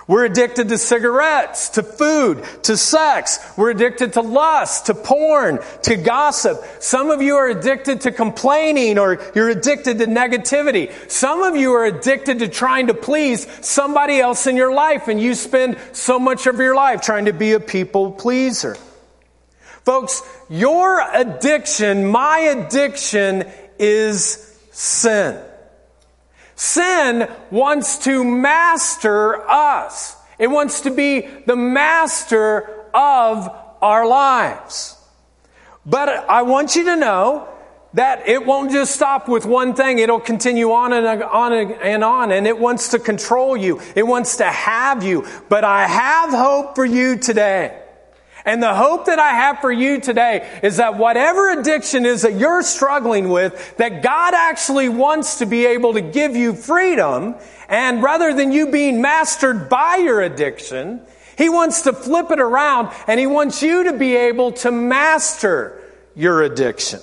We're 0.09 0.25
addicted 0.25 0.69
to 0.69 0.79
cigarettes, 0.79 1.69
to 1.69 1.83
food, 1.83 2.43
to 2.63 2.75
sex. 2.75 3.37
We're 3.55 3.69
addicted 3.69 4.13
to 4.13 4.21
lust, 4.21 4.87
to 4.87 4.95
porn, 4.95 5.59
to 5.83 5.97
gossip. 5.97 6.57
Some 6.79 7.11
of 7.11 7.21
you 7.21 7.35
are 7.35 7.47
addicted 7.47 8.01
to 8.01 8.11
complaining 8.11 8.97
or 8.97 9.21
you're 9.35 9.49
addicted 9.49 9.99
to 9.99 10.07
negativity. 10.07 10.91
Some 11.11 11.43
of 11.43 11.55
you 11.55 11.73
are 11.73 11.85
addicted 11.85 12.39
to 12.39 12.47
trying 12.47 12.87
to 12.87 12.95
please 12.95 13.45
somebody 13.63 14.19
else 14.19 14.47
in 14.47 14.57
your 14.57 14.73
life 14.73 15.09
and 15.09 15.21
you 15.21 15.35
spend 15.35 15.77
so 15.91 16.17
much 16.17 16.47
of 16.47 16.57
your 16.57 16.73
life 16.73 17.01
trying 17.01 17.25
to 17.25 17.33
be 17.33 17.51
a 17.51 17.59
people 17.59 18.11
pleaser. 18.11 18.77
Folks, 19.85 20.23
your 20.49 21.07
addiction, 21.13 22.07
my 22.07 22.39
addiction 22.39 23.47
is 23.77 24.57
sin. 24.71 25.39
Sin 26.59 27.31
wants 27.51 27.99
to 27.99 28.21
master 28.21 29.49
us. 29.49 30.17
It 30.37 30.47
wants 30.47 30.81
to 30.81 30.91
be 30.91 31.21
the 31.45 31.55
master 31.55 32.83
of 32.93 33.49
our 33.81 34.05
lives. 34.05 34.97
But 35.85 36.09
I 36.09 36.41
want 36.41 36.75
you 36.75 36.83
to 36.83 36.97
know 36.97 37.47
that 37.93 38.27
it 38.27 38.45
won't 38.45 38.73
just 38.73 38.93
stop 38.93 39.29
with 39.29 39.45
one 39.45 39.73
thing. 39.73 39.99
It'll 39.99 40.19
continue 40.19 40.73
on 40.73 40.91
and 40.91 41.23
on 41.23 41.53
and 41.53 42.03
on. 42.03 42.33
And 42.33 42.45
it 42.45 42.59
wants 42.59 42.89
to 42.89 42.99
control 42.99 43.55
you. 43.55 43.79
It 43.95 44.03
wants 44.03 44.35
to 44.35 44.43
have 44.43 45.01
you. 45.01 45.25
But 45.47 45.63
I 45.63 45.87
have 45.87 46.31
hope 46.31 46.75
for 46.75 46.83
you 46.83 47.15
today. 47.15 47.78
And 48.45 48.63
the 48.63 48.73
hope 48.73 49.05
that 49.05 49.19
I 49.19 49.29
have 49.29 49.59
for 49.59 49.71
you 49.71 49.99
today 49.99 50.47
is 50.63 50.77
that 50.77 50.97
whatever 50.97 51.51
addiction 51.51 52.05
is 52.05 52.21
that 52.21 52.35
you're 52.35 52.63
struggling 52.63 53.29
with, 53.29 53.75
that 53.77 54.01
God 54.01 54.33
actually 54.33 54.89
wants 54.89 55.39
to 55.39 55.45
be 55.45 55.65
able 55.65 55.93
to 55.93 56.01
give 56.01 56.35
you 56.35 56.53
freedom. 56.53 57.35
And 57.67 58.01
rather 58.01 58.33
than 58.33 58.51
you 58.51 58.71
being 58.71 59.01
mastered 59.01 59.69
by 59.69 59.97
your 59.97 60.21
addiction, 60.21 61.01
He 61.37 61.49
wants 61.49 61.81
to 61.81 61.93
flip 61.93 62.31
it 62.31 62.39
around 62.39 62.93
and 63.07 63.19
He 63.19 63.27
wants 63.27 63.61
you 63.61 63.85
to 63.85 63.93
be 63.93 64.15
able 64.15 64.53
to 64.53 64.71
master 64.71 65.81
your 66.15 66.41
addiction. 66.41 67.01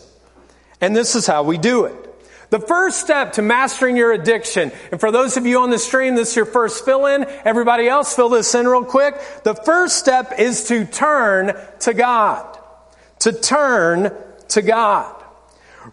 And 0.80 0.94
this 0.96 1.14
is 1.14 1.26
how 1.26 1.42
we 1.42 1.58
do 1.58 1.84
it. 1.84 2.05
The 2.50 2.60
first 2.60 3.00
step 3.00 3.32
to 3.34 3.42
mastering 3.42 3.96
your 3.96 4.12
addiction, 4.12 4.70
and 4.92 5.00
for 5.00 5.10
those 5.10 5.36
of 5.36 5.46
you 5.46 5.60
on 5.60 5.70
the 5.70 5.78
stream, 5.78 6.14
this 6.14 6.30
is 6.30 6.36
your 6.36 6.46
first 6.46 6.84
fill 6.84 7.06
in. 7.06 7.24
Everybody 7.44 7.88
else, 7.88 8.14
fill 8.14 8.28
this 8.28 8.54
in 8.54 8.68
real 8.68 8.84
quick. 8.84 9.16
The 9.42 9.54
first 9.54 9.98
step 9.98 10.34
is 10.38 10.68
to 10.68 10.84
turn 10.84 11.56
to 11.80 11.94
God. 11.94 12.58
To 13.20 13.32
turn 13.32 14.12
to 14.48 14.62
God. 14.62 15.16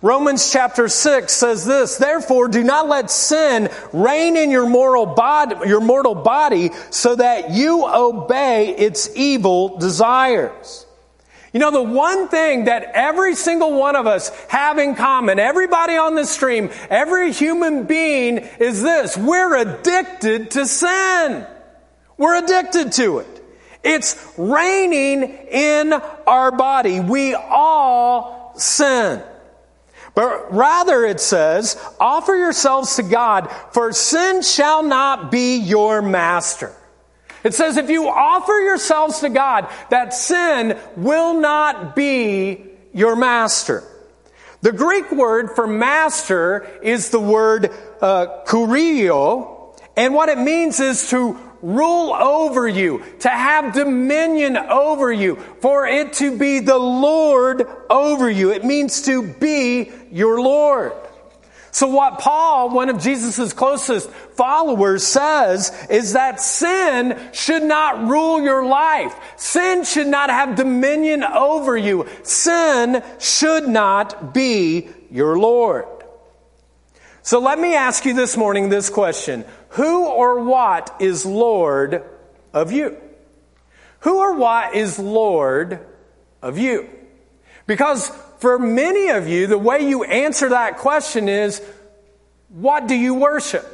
Romans 0.01 0.51
chapter 0.51 0.87
6 0.87 1.31
says 1.31 1.65
this, 1.65 1.97
therefore 1.97 2.47
do 2.47 2.63
not 2.63 2.87
let 2.87 3.11
sin 3.11 3.69
reign 3.91 4.35
in 4.35 4.49
your 4.49 4.63
your 4.63 5.81
mortal 5.81 6.15
body 6.15 6.71
so 6.89 7.15
that 7.15 7.51
you 7.51 7.85
obey 7.87 8.75
its 8.75 9.09
evil 9.15 9.77
desires. 9.77 10.82
You 11.53 11.59
know, 11.59 11.69
the 11.69 11.83
one 11.83 12.29
thing 12.29 12.65
that 12.65 12.83
every 12.95 13.35
single 13.35 13.77
one 13.77 13.95
of 13.95 14.07
us 14.07 14.29
have 14.47 14.79
in 14.79 14.95
common, 14.95 15.37
everybody 15.37 15.95
on 15.95 16.15
the 16.15 16.25
stream, 16.25 16.71
every 16.89 17.31
human 17.31 17.83
being 17.83 18.37
is 18.59 18.81
this. 18.81 19.15
We're 19.15 19.57
addicted 19.57 20.51
to 20.51 20.65
sin. 20.65 21.45
We're 22.17 22.43
addicted 22.43 22.91
to 22.93 23.19
it. 23.19 23.45
It's 23.83 24.33
reigning 24.35 25.23
in 25.23 25.93
our 26.25 26.51
body. 26.51 26.99
We 26.99 27.35
all 27.35 28.53
sin. 28.57 29.21
But 30.15 30.53
rather 30.53 31.05
it 31.05 31.19
says, 31.19 31.77
offer 31.99 32.35
yourselves 32.35 32.95
to 32.95 33.03
God, 33.03 33.51
for 33.71 33.91
sin 33.93 34.41
shall 34.41 34.81
not 34.81 35.31
be 35.31 35.57
your 35.57 36.01
master. 36.01 36.75
It 37.43 37.53
says 37.53 37.77
if 37.77 37.89
you 37.89 38.07
offer 38.07 38.53
yourselves 38.53 39.19
to 39.19 39.29
God, 39.29 39.69
that 39.89 40.13
sin 40.13 40.77
will 40.95 41.39
not 41.39 41.95
be 41.95 42.65
your 42.93 43.15
master. 43.15 43.83
The 44.61 44.71
Greek 44.71 45.11
word 45.11 45.51
for 45.55 45.67
master 45.67 46.65
is 46.81 47.09
the 47.09 47.19
word 47.19 47.69
uh, 48.01 48.43
kurio, 48.45 49.77
and 49.97 50.13
what 50.13 50.29
it 50.29 50.37
means 50.37 50.79
is 50.79 51.09
to 51.09 51.37
rule 51.61 52.13
over 52.13 52.67
you, 52.67 53.03
to 53.19 53.29
have 53.29 53.73
dominion 53.73 54.57
over 54.57 55.11
you, 55.11 55.37
for 55.61 55.87
it 55.87 56.13
to 56.13 56.37
be 56.37 56.59
the 56.59 56.77
Lord 56.77 57.67
over 57.89 58.29
you. 58.29 58.51
It 58.51 58.63
means 58.63 59.03
to 59.03 59.33
be 59.33 59.91
your 60.11 60.41
Lord. 60.41 60.93
So 61.73 61.87
what 61.87 62.19
Paul, 62.19 62.69
one 62.69 62.89
of 62.89 62.99
Jesus' 62.99 63.51
closest 63.51 64.07
followers 64.07 65.05
says 65.05 65.75
is 65.89 66.13
that 66.13 66.39
sin 66.39 67.19
should 67.33 67.63
not 67.63 68.07
rule 68.07 68.39
your 68.43 68.63
life. 68.63 69.15
Sin 69.37 69.83
should 69.83 70.05
not 70.05 70.29
have 70.29 70.55
dominion 70.55 71.23
over 71.23 71.75
you. 71.75 72.07
Sin 72.21 73.01
should 73.19 73.67
not 73.67 74.35
be 74.35 74.87
your 75.09 75.39
Lord. 75.39 75.87
So 77.23 77.39
let 77.39 77.57
me 77.57 77.73
ask 77.73 78.05
you 78.05 78.13
this 78.13 78.37
morning 78.37 78.69
this 78.69 78.91
question. 78.91 79.43
Who 79.69 80.05
or 80.05 80.43
what 80.43 80.95
is 80.99 81.25
Lord 81.25 82.03
of 82.53 82.71
you? 82.71 82.95
Who 84.01 84.19
or 84.19 84.35
what 84.35 84.75
is 84.75 84.99
Lord 84.99 85.79
of 86.39 86.59
you? 86.59 86.87
Because 87.65 88.11
for 88.43 88.59
many 88.59 89.07
of 89.07 89.25
you, 89.25 89.47
the 89.47 89.57
way 89.57 89.87
you 89.87 90.03
answer 90.03 90.49
that 90.49 90.75
question 90.79 91.29
is, 91.29 91.61
what 92.49 92.89
do 92.89 92.93
you 92.93 93.13
worship? 93.13 93.65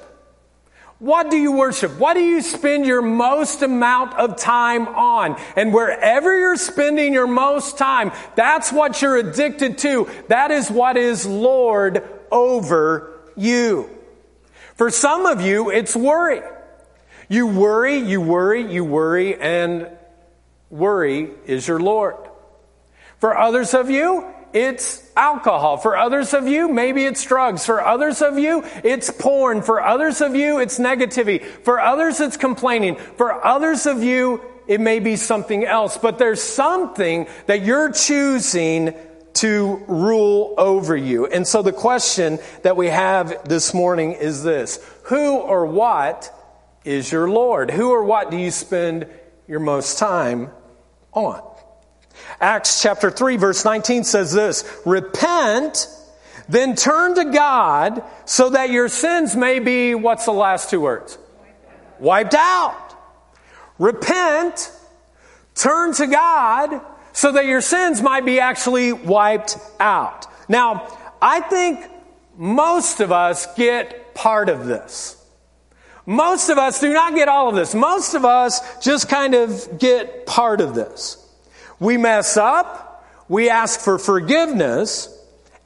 What 0.99 1.31
do 1.31 1.37
you 1.37 1.53
worship? 1.53 1.97
What 1.97 2.13
do 2.13 2.19
you 2.19 2.43
spend 2.43 2.85
your 2.85 3.01
most 3.01 3.63
amount 3.63 4.13
of 4.13 4.37
time 4.37 4.87
on? 4.89 5.41
And 5.55 5.73
wherever 5.73 6.37
you're 6.37 6.55
spending 6.55 7.13
your 7.13 7.25
most 7.25 7.79
time, 7.79 8.11
that's 8.35 8.71
what 8.71 9.01
you're 9.01 9.17
addicted 9.17 9.79
to. 9.79 10.07
That 10.27 10.51
is 10.51 10.69
what 10.69 10.97
is 10.97 11.25
Lord 11.25 12.07
over 12.31 13.21
you. 13.35 13.89
For 14.75 14.91
some 14.91 15.25
of 15.25 15.41
you, 15.41 15.71
it's 15.71 15.95
worry. 15.95 16.41
You 17.27 17.47
worry, 17.47 17.97
you 17.97 18.21
worry, 18.21 18.71
you 18.71 18.85
worry, 18.85 19.35
and 19.35 19.89
worry 20.69 21.31
is 21.47 21.67
your 21.67 21.79
Lord. 21.79 22.17
For 23.17 23.35
others 23.35 23.73
of 23.73 23.89
you, 23.89 24.35
it's 24.53 25.03
alcohol. 25.15 25.77
For 25.77 25.97
others 25.97 26.33
of 26.33 26.47
you, 26.47 26.67
maybe 26.67 27.05
it's 27.05 27.23
drugs. 27.23 27.65
For 27.65 27.83
others 27.83 28.21
of 28.21 28.37
you, 28.39 28.63
it's 28.83 29.11
porn. 29.11 29.61
For 29.61 29.81
others 29.81 30.21
of 30.21 30.35
you, 30.35 30.59
it's 30.59 30.79
negativity. 30.79 31.43
For 31.43 31.79
others, 31.79 32.19
it's 32.19 32.37
complaining. 32.37 32.95
For 32.95 33.45
others 33.45 33.85
of 33.85 34.03
you, 34.03 34.41
it 34.67 34.79
may 34.79 34.99
be 34.99 35.15
something 35.15 35.65
else. 35.65 35.97
But 35.97 36.17
there's 36.17 36.41
something 36.41 37.27
that 37.47 37.63
you're 37.63 37.91
choosing 37.91 38.93
to 39.35 39.83
rule 39.87 40.53
over 40.57 40.97
you. 40.97 41.25
And 41.27 41.47
so 41.47 41.61
the 41.61 41.71
question 41.71 42.39
that 42.63 42.75
we 42.75 42.87
have 42.87 43.47
this 43.47 43.73
morning 43.73 44.13
is 44.13 44.43
this 44.43 44.79
Who 45.03 45.37
or 45.37 45.65
what 45.65 46.33
is 46.83 47.11
your 47.11 47.29
Lord? 47.29 47.71
Who 47.71 47.91
or 47.91 48.03
what 48.03 48.31
do 48.31 48.37
you 48.37 48.51
spend 48.51 49.07
your 49.47 49.59
most 49.59 49.97
time 49.97 50.49
on? 51.13 51.41
Acts 52.41 52.81
chapter 52.81 53.11
3 53.11 53.37
verse 53.37 53.65
19 53.65 54.03
says 54.03 54.31
this, 54.31 54.81
repent, 54.85 55.87
then 56.47 56.75
turn 56.75 57.15
to 57.15 57.25
God 57.25 58.03
so 58.25 58.49
that 58.51 58.69
your 58.69 58.89
sins 58.89 59.35
may 59.35 59.59
be, 59.59 59.95
what's 59.95 60.25
the 60.25 60.31
last 60.31 60.69
two 60.69 60.81
words? 60.81 61.17
Wiped 61.99 62.33
out. 62.33 62.95
Repent, 63.77 64.71
turn 65.55 65.93
to 65.93 66.07
God 66.07 66.81
so 67.13 67.33
that 67.33 67.45
your 67.45 67.61
sins 67.61 68.01
might 68.01 68.25
be 68.25 68.39
actually 68.39 68.93
wiped 68.93 69.57
out. 69.79 70.25
Now, 70.49 70.97
I 71.21 71.41
think 71.41 71.85
most 72.37 73.01
of 73.01 73.11
us 73.11 73.53
get 73.55 74.15
part 74.15 74.49
of 74.49 74.65
this. 74.65 75.15
Most 76.05 76.49
of 76.49 76.57
us 76.57 76.79
do 76.79 76.91
not 76.93 77.13
get 77.13 77.27
all 77.27 77.49
of 77.49 77.55
this. 77.55 77.75
Most 77.75 78.15
of 78.15 78.25
us 78.25 78.83
just 78.83 79.09
kind 79.09 79.35
of 79.35 79.79
get 79.79 80.25
part 80.25 80.61
of 80.61 80.73
this. 80.73 81.17
We 81.79 81.97
mess 81.97 82.37
up, 82.37 83.05
we 83.27 83.49
ask 83.49 83.79
for 83.79 83.97
forgiveness, 83.97 85.15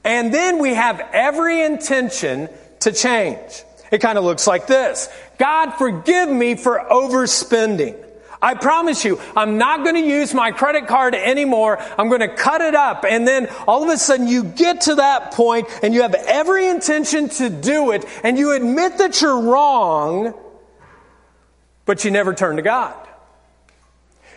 and 0.04 0.34
then 0.34 0.60
we 0.60 0.74
have 0.74 1.00
every 1.12 1.62
intention 1.62 2.50
to 2.82 2.92
change. 2.92 3.64
It 3.92 4.00
kind 4.00 4.18
of 4.18 4.24
looks 4.24 4.48
like 4.48 4.68
this. 4.68 5.10
God, 5.38 5.72
forgive 5.72 6.30
me 6.30 6.56
for 6.56 6.80
overspending. 6.90 8.04
I 8.44 8.56
promise 8.56 9.06
you, 9.06 9.22
I'm 9.38 9.58
not 9.58 9.84
going 9.84 9.96
to 9.96 10.02
use 10.02 10.34
my 10.34 10.52
credit 10.52 10.88
card 10.88 11.16
anymore. 11.16 11.80
I'm 11.98 12.10
going 12.10 12.20
to 12.20 12.28
cut 12.28 12.60
it 12.60 12.76
up. 12.76 13.06
And 13.08 13.26
then 13.26 13.48
all 13.66 13.84
of 13.84 13.90
a 13.90 13.98
sudden 13.98 14.28
you 14.28 14.44
get 14.44 14.82
to 14.82 14.96
that 14.96 15.32
point 15.32 15.70
and 15.82 15.94
you 15.94 16.02
have 16.02 16.14
every 16.14 16.68
intention 16.68 17.30
to 17.30 17.50
do 17.50 17.92
it 17.92 18.04
and 18.22 18.38
you 18.38 18.52
admit 18.52 18.98
that 18.98 19.22
you're 19.22 19.40
wrong, 19.40 20.34
but 21.86 22.04
you 22.04 22.12
never 22.12 22.34
turn 22.34 22.58
to 22.58 22.62
God. 22.62 22.98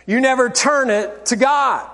You 0.07 0.21
never 0.21 0.49
turn 0.49 0.89
it 0.89 1.27
to 1.27 1.35
God. 1.35 1.87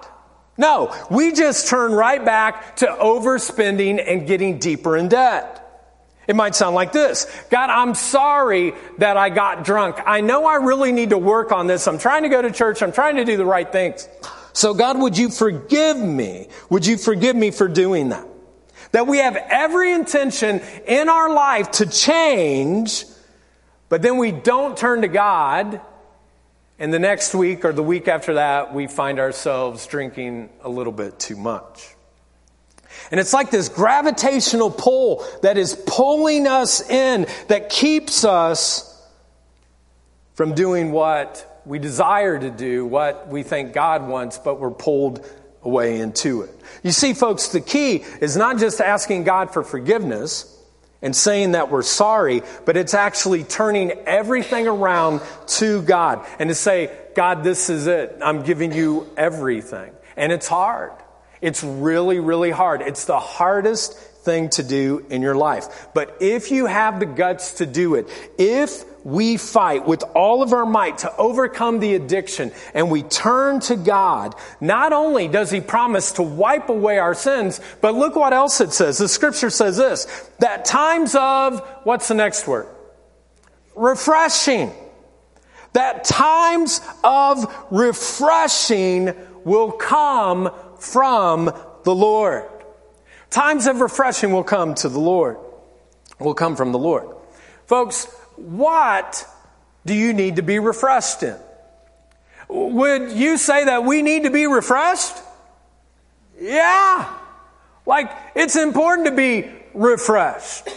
No, 0.55 0.96
we 1.10 1.32
just 1.34 1.67
turn 1.67 1.91
right 1.91 2.24
back 2.24 2.77
to 2.77 2.86
overspending 2.86 4.01
and 4.05 4.27
getting 4.27 4.60
deeper 4.60 4.96
in 4.96 5.10
debt. 5.10 5.60
It 6.27 6.36
might 6.36 6.55
sound 6.55 6.75
like 6.75 6.91
this. 6.91 7.25
God, 7.50 7.70
I'm 7.70 7.96
sorry 7.96 8.74
that 9.00 9.17
I 9.17 9.29
got 9.29 9.65
drunk. 9.65 9.98
I 10.05 10.22
know 10.22 10.46
I 10.46 10.55
really 10.55 10.91
need 10.91 11.10
to 11.10 11.17
work 11.17 11.51
on 11.51 11.67
this. 11.67 11.88
I'm 11.88 11.98
trying 11.98 12.24
to 12.24 12.29
go 12.29 12.41
to 12.41 12.51
church. 12.51 12.82
I'm 12.82 12.93
trying 12.93 13.17
to 13.17 13.25
do 13.25 13.36
the 13.36 13.46
right 13.46 13.70
things. 13.70 14.08
So 14.53 14.75
God, 14.75 15.00
would 15.00 15.17
you 15.17 15.29
forgive 15.29 15.98
me? 15.98 16.48
Would 16.70 16.86
you 16.86 16.98
forgive 16.98 17.36
me 17.36 17.50
for 17.50 17.67
doing 17.67 18.10
that? 18.10 18.25
That 18.91 19.08
we 19.08 19.17
have 19.17 19.36
every 19.36 19.91
intention 19.91 20.62
in 20.86 21.10
our 21.10 21.34
life 21.34 21.72
to 21.72 21.88
change, 21.88 23.05
but 23.89 24.03
then 24.03 24.17
we 24.17 24.32
don't 24.32 24.77
turn 24.77 25.01
to 25.01 25.08
God 25.08 25.82
and 26.84 26.94
the 26.94 27.00
next 27.00 27.34
week 27.34 27.63
or 27.63 27.72
the 27.72 27.82
week 27.82 28.10
after 28.10 28.34
that, 28.34 28.74
we 28.74 28.88
find 28.88 29.18
ourselves 29.18 29.88
drinking 29.88 30.50
a 30.63 30.68
little 30.68 30.92
bit 30.92 31.18
too 31.18 31.38
much. 31.38 31.96
And 33.10 33.22
it's 33.22 33.32
like 33.32 33.52
this 33.52 33.70
gravitational 33.70 34.70
pull 34.70 35.25
that 35.44 35.58
is 35.58 35.82
pulling 35.88 36.46
us 36.46 36.82
in, 36.90 37.25
that 37.48 37.70
keeps 37.70 38.25
us 38.25 39.02
from 40.34 40.56
doing 40.56 40.92
what 40.92 41.62
we 41.66 41.80
desire 41.80 42.38
to 42.38 42.50
do, 42.50 42.86
what 42.86 43.30
we 43.30 43.44
think 43.44 43.72
God 43.72 44.06
wants, 44.06 44.38
but 44.38 44.60
we're 44.60 44.70
pulled 44.70 45.25
away 45.62 46.02
into 46.02 46.42
it. 46.42 46.52
You 46.84 46.92
see, 46.92 47.13
folks, 47.13 47.48
the 47.48 47.62
key 47.62 48.04
is 48.20 48.36
not 48.36 48.58
just 48.58 48.82
asking 48.82 49.24
God 49.24 49.54
for 49.54 49.63
forgiveness 49.63 50.52
and 51.03 51.15
saying 51.15 51.51
that 51.51 51.69
we're 51.69 51.83
sorry, 51.83 52.41
but 52.65 52.75
it's 52.77 52.95
actually 52.95 53.43
turning 53.43 53.91
everything 54.07 54.67
around 54.67 55.22
to 55.45 55.83
God 55.83 56.25
and 56.39 56.50
to 56.50 56.55
say, 56.55 56.89
God, 57.13 57.43
this 57.43 57.69
is 57.69 57.86
it. 57.86 58.17
I'm 58.24 58.41
giving 58.41 58.72
you 58.74 59.07
everything. 59.15 59.91
And 60.17 60.31
it's 60.31 60.48
hard. 60.48 60.93
It's 61.41 61.63
really, 61.63 62.19
really 62.19 62.51
hard. 62.51 62.81
It's 62.81 63.05
the 63.05 63.19
hardest 63.19 63.93
thing 63.98 64.50
to 64.51 64.63
do 64.63 65.05
in 65.10 65.22
your 65.22 65.36
life. 65.36 65.89
But 65.93 66.17
if 66.22 66.51
you 66.51 66.65
have 66.65 67.00
the 67.00 67.05
guts 67.05 67.55
to 67.55 67.65
do 67.65 67.95
it, 67.95 68.07
if 68.38 68.86
we 69.03 69.38
fight 69.38 69.86
with 69.86 70.03
all 70.15 70.41
of 70.41 70.53
our 70.53 70.65
might 70.65 71.00
to 71.00 71.15
overcome 71.17 71.79
the 71.79 71.95
addiction 71.95 72.51
and 72.74 72.89
we 72.89 73.03
turn 73.03 73.60
to 73.62 73.75
God, 73.75 74.36
not 74.62 74.93
only 74.93 75.27
does 75.27 75.51
He 75.51 75.62
promise 75.62 76.13
to 76.13 76.24
wipe 76.24 76.69
away 76.69 77.00
our 77.00 77.13
sins, 77.13 77.60
but 77.81 77.95
look 77.95 78.15
what 78.15 78.33
else 78.33 78.62
it 78.62 78.72
says. 78.72 78.98
The 78.98 79.07
scripture 79.07 79.50
says 79.50 79.77
this, 79.77 80.05
that 80.39 80.65
times 80.65 81.15
of, 81.15 81.60
what's 81.83 82.07
the 82.07 82.13
next 82.13 82.48
word? 82.48 82.67
Refreshing. 83.75 84.72
That 85.74 86.03
times 86.03 86.79
of 87.03 87.53
refreshing 87.72 89.13
will 89.43 89.72
come 89.72 90.51
from 90.79 91.51
the 91.83 91.95
Lord. 91.95 92.50
Times 93.29 93.65
of 93.65 93.81
refreshing 93.81 94.31
will 94.31 94.43
come 94.43 94.75
to 94.75 94.89
the 94.89 95.00
Lord, 95.00 95.38
will 96.19 96.36
come 96.36 96.55
from 96.55 96.72
the 96.72 96.77
Lord. 96.77 97.07
Folks, 97.65 98.07
what 98.36 99.25
do 99.86 99.94
you 99.94 100.13
need 100.13 100.38
to 100.38 100.44
be 100.44 100.60
refreshed 100.60 101.24
in? 101.24 101.38
Would 102.50 103.12
you 103.12 103.38
say 103.38 103.66
that 103.66 103.84
we 103.84 104.02
need 104.02 104.24
to 104.24 104.30
be 104.30 104.48
refreshed? 104.48 105.16
Yeah. 106.40 107.18
Like, 107.86 108.12
it's 108.36 108.56
important 108.56 109.08
to 109.08 109.16
be 109.16 109.50
refreshed. 109.74 110.70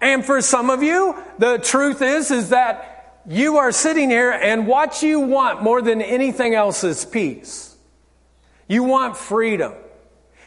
And 0.00 0.24
for 0.24 0.40
some 0.40 0.70
of 0.70 0.82
you, 0.82 1.16
the 1.38 1.58
truth 1.58 2.02
is, 2.02 2.30
is 2.30 2.50
that 2.50 3.22
you 3.26 3.56
are 3.56 3.72
sitting 3.72 4.10
here 4.10 4.30
and 4.30 4.66
what 4.66 5.02
you 5.02 5.20
want 5.20 5.62
more 5.62 5.80
than 5.80 6.02
anything 6.02 6.54
else 6.54 6.84
is 6.84 7.04
peace. 7.04 7.74
You 8.68 8.82
want 8.84 9.16
freedom. 9.16 9.72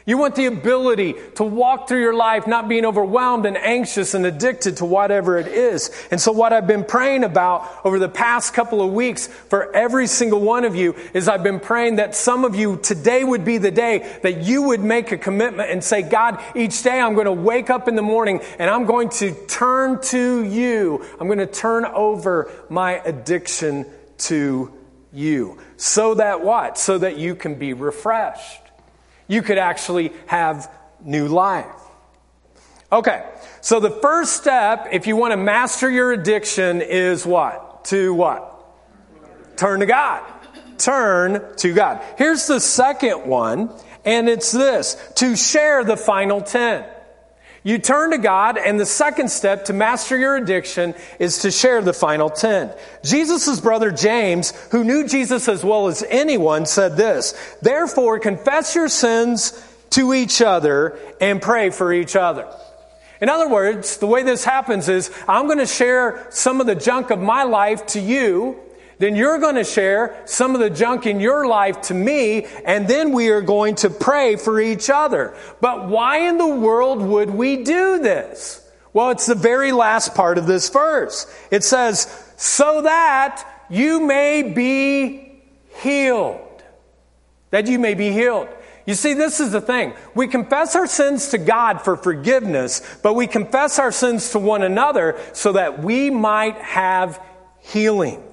You 0.08 0.18
want 0.18 0.36
the 0.36 0.46
ability 0.46 1.16
to 1.36 1.44
walk 1.44 1.90
through 1.90 2.00
your 2.00 2.14
life 2.14 2.48
not 2.48 2.70
being 2.70 2.86
overwhelmed 2.86 3.46
and 3.46 3.58
anxious 3.58 4.14
and 4.14 4.26
addicted 4.26 4.78
to 4.78 4.86
whatever 4.86 5.38
it 5.38 5.50
is. 5.50 5.92
And 6.12 6.20
so 6.20 6.32
what 6.32 6.54
I've 6.54 6.66
been 6.66 6.86
praying 6.86 7.26
about 7.26 7.70
over 7.84 8.00
the 8.00 8.08
past 8.08 8.54
couple 8.54 8.82
of 8.82 8.94
weeks 8.94 9.28
for 9.28 9.76
every 9.76 10.08
single 10.08 10.40
one 10.40 10.64
of 10.64 10.78
you 10.78 10.96
is 11.14 11.28
I've 11.28 11.44
been 11.44 11.60
praying 11.60 11.98
that 11.98 12.16
some 12.16 12.46
of 12.46 12.56
you 12.56 12.78
today 12.78 13.26
would 13.26 13.44
be 13.44 13.58
the 13.58 13.70
day 13.70 14.18
that 14.24 14.44
you 14.44 14.62
would 14.62 14.80
make 14.80 15.12
a 15.12 15.18
commitment 15.18 15.72
and 15.72 15.84
say, 15.84 16.04
God, 16.04 16.42
each 16.56 16.82
day 16.84 17.02
I'm 17.02 17.14
going 17.14 17.26
to 17.26 17.34
wake 17.34 17.70
up 17.70 17.90
in 17.90 17.98
the 17.98 18.02
morning 18.02 18.40
and 18.60 18.70
I'm 18.70 18.86
going 18.86 19.10
to 19.10 19.34
turn 19.48 20.02
to 20.04 20.42
you. 20.46 21.06
I'm 21.20 21.28
going 21.28 21.40
to 21.40 21.46
turn 21.46 21.84
over 21.84 22.50
my 22.70 22.94
addiction 22.94 23.86
to 24.20 24.72
you. 25.12 25.58
So 25.76 26.14
that 26.14 26.40
what? 26.40 26.78
So 26.78 26.98
that 26.98 27.18
you 27.18 27.36
can 27.36 27.56
be 27.56 27.74
refreshed 27.74 28.67
you 29.28 29.42
could 29.42 29.58
actually 29.58 30.14
have 30.26 30.72
new 31.02 31.28
life. 31.28 31.66
Okay, 32.92 33.30
so 33.62 33.80
the 33.80 33.90
first 33.90 34.34
step, 34.38 34.88
if 34.92 35.08
you 35.08 35.16
want 35.18 35.34
to 35.34 35.38
master 35.38 35.90
your 35.90 36.14
addiction, 36.14 36.82
is 36.82 37.26
what? 37.26 37.86
To 37.86 38.14
what? 38.14 38.54
Turn 39.58 39.82
to 39.82 39.86
God. 39.86 40.24
Turn 40.78 41.56
to 41.58 41.74
God. 41.74 42.02
Here's 42.18 42.48
the 42.48 42.60
second 42.60 43.28
one, 43.28 43.72
and 44.06 44.30
it's 44.30 44.52
this 44.52 44.96
to 45.16 45.36
share 45.36 45.84
the 45.84 45.98
final 45.98 46.40
10. 46.42 46.86
You 47.64 47.78
turn 47.80 48.12
to 48.12 48.18
God, 48.18 48.58
and 48.58 48.80
the 48.80 48.86
second 48.86 49.30
step 49.30 49.66
to 49.66 49.74
master 49.74 50.18
your 50.18 50.38
addiction 50.38 50.96
is 51.20 51.40
to 51.40 51.52
share 51.52 51.82
the 51.82 51.94
final 51.94 52.30
10. 52.30 52.72
Jesus' 53.04 53.60
brother 53.60 53.92
James, 53.92 54.52
who 54.72 54.84
knew 54.84 55.08
Jesus 55.08 55.50
as 55.50 55.64
well 55.64 55.88
as 55.88 56.04
anyone, 56.10 56.66
said 56.66 56.98
this, 56.98 57.34
Therefore, 57.62 58.20
confess 58.20 58.76
your 58.76 58.90
sins 58.90 59.62
to 59.92 60.14
each 60.14 60.42
other 60.42 60.98
and 61.20 61.42
pray 61.42 61.70
for 61.70 61.92
each 61.92 62.16
other. 62.16 62.48
In 63.20 63.30
other 63.30 63.50
words, 63.50 63.98
the 63.98 64.08
way 64.08 64.24
this 64.24 64.44
happens 64.44 64.90
is 64.90 65.12
I'm 65.28 65.48
going 65.48 65.58
to 65.58 65.66
share 65.66 66.28
some 66.30 66.62
of 66.62 66.68
the 66.68 66.76
junk 66.76 67.10
of 67.10 67.20
my 67.20 67.44
life 67.44 67.86
to 67.88 68.00
you, 68.00 68.60
then 69.00 69.16
you're 69.16 69.40
going 69.40 69.56
to 69.56 69.64
share 69.64 70.22
some 70.26 70.56
of 70.56 70.60
the 70.60 70.70
junk 70.70 71.06
in 71.06 71.20
your 71.20 71.48
life 71.48 71.82
to 71.84 71.94
me, 71.94 72.46
and 72.66 72.88
then 72.88 73.12
we 73.12 73.30
are 73.30 73.42
going 73.42 73.76
to 73.76 73.90
pray 73.90 74.36
for 74.36 74.60
each 74.60 74.90
other. 74.90 75.36
But 75.62 75.88
why 75.88 76.28
in 76.28 76.38
the 76.38 76.48
world 76.48 77.02
would 77.02 77.30
we 77.30 77.64
do 77.64 78.00
this? 78.00 78.64
Well, 78.94 79.12
it's 79.12 79.28
the 79.28 79.36
very 79.36 79.72
last 79.72 80.16
part 80.16 80.38
of 80.38 80.48
this 80.48 80.70
verse. 80.70 81.32
It 81.52 81.64
says, 81.64 82.34
so 82.38 82.82
that 82.82 83.48
you 83.70 84.00
may 84.00 84.42
be 84.42 85.42
healed. 85.82 86.64
That 87.52 87.68
you 87.68 87.78
may 87.78 87.94
be 87.94 88.12
healed. 88.12 88.50
You 88.88 88.96
see, 88.96 89.14
this 89.14 89.40
is 89.40 89.52
the 89.52 89.62
thing. 89.62 89.94
We 90.16 90.28
confess 90.28 90.76
our 90.76 90.88
sins 90.88 91.30
to 91.30 91.38
God 91.38 91.82
for 91.82 91.98
forgiveness, 91.98 92.82
but 93.04 93.14
we 93.14 93.28
confess 93.28 93.80
our 93.80 93.92
sins 93.92 94.32
to 94.32 94.40
one 94.40 94.64
another 94.64 95.20
so 95.34 95.52
that 95.52 95.84
we 95.84 96.10
might 96.10 96.56
have 96.56 97.22
healing. 97.60 98.24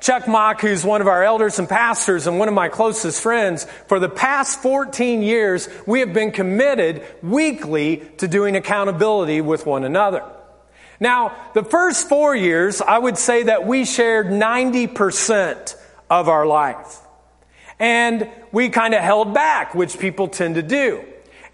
Chuck 0.00 0.28
Mock, 0.28 0.60
who's 0.60 0.84
one 0.84 1.00
of 1.00 1.08
our 1.08 1.24
elders 1.24 1.58
and 1.58 1.68
pastors 1.68 2.26
and 2.26 2.38
one 2.38 2.46
of 2.48 2.54
my 2.54 2.68
closest 2.68 3.20
friends, 3.20 3.66
for 3.88 3.98
the 3.98 4.08
past 4.08 4.62
14 4.62 5.22
years, 5.22 5.68
we 5.86 6.00
have 6.00 6.12
been 6.12 6.30
committed 6.30 7.02
weekly 7.22 7.98
to 8.18 8.28
doing 8.28 8.54
accountability 8.54 9.40
with 9.40 9.66
one 9.66 9.84
another. 9.84 10.22
Now, 11.00 11.36
the 11.54 11.64
first 11.64 12.08
four 12.08 12.34
years, 12.34 12.80
I 12.80 12.98
would 12.98 13.18
say 13.18 13.44
that 13.44 13.66
we 13.66 13.84
shared 13.84 14.26
90% 14.26 15.76
of 16.10 16.28
our 16.28 16.46
life. 16.46 17.00
And 17.80 18.28
we 18.50 18.70
kind 18.70 18.94
of 18.94 19.00
held 19.00 19.34
back, 19.34 19.74
which 19.74 19.98
people 19.98 20.28
tend 20.28 20.56
to 20.56 20.62
do. 20.62 21.04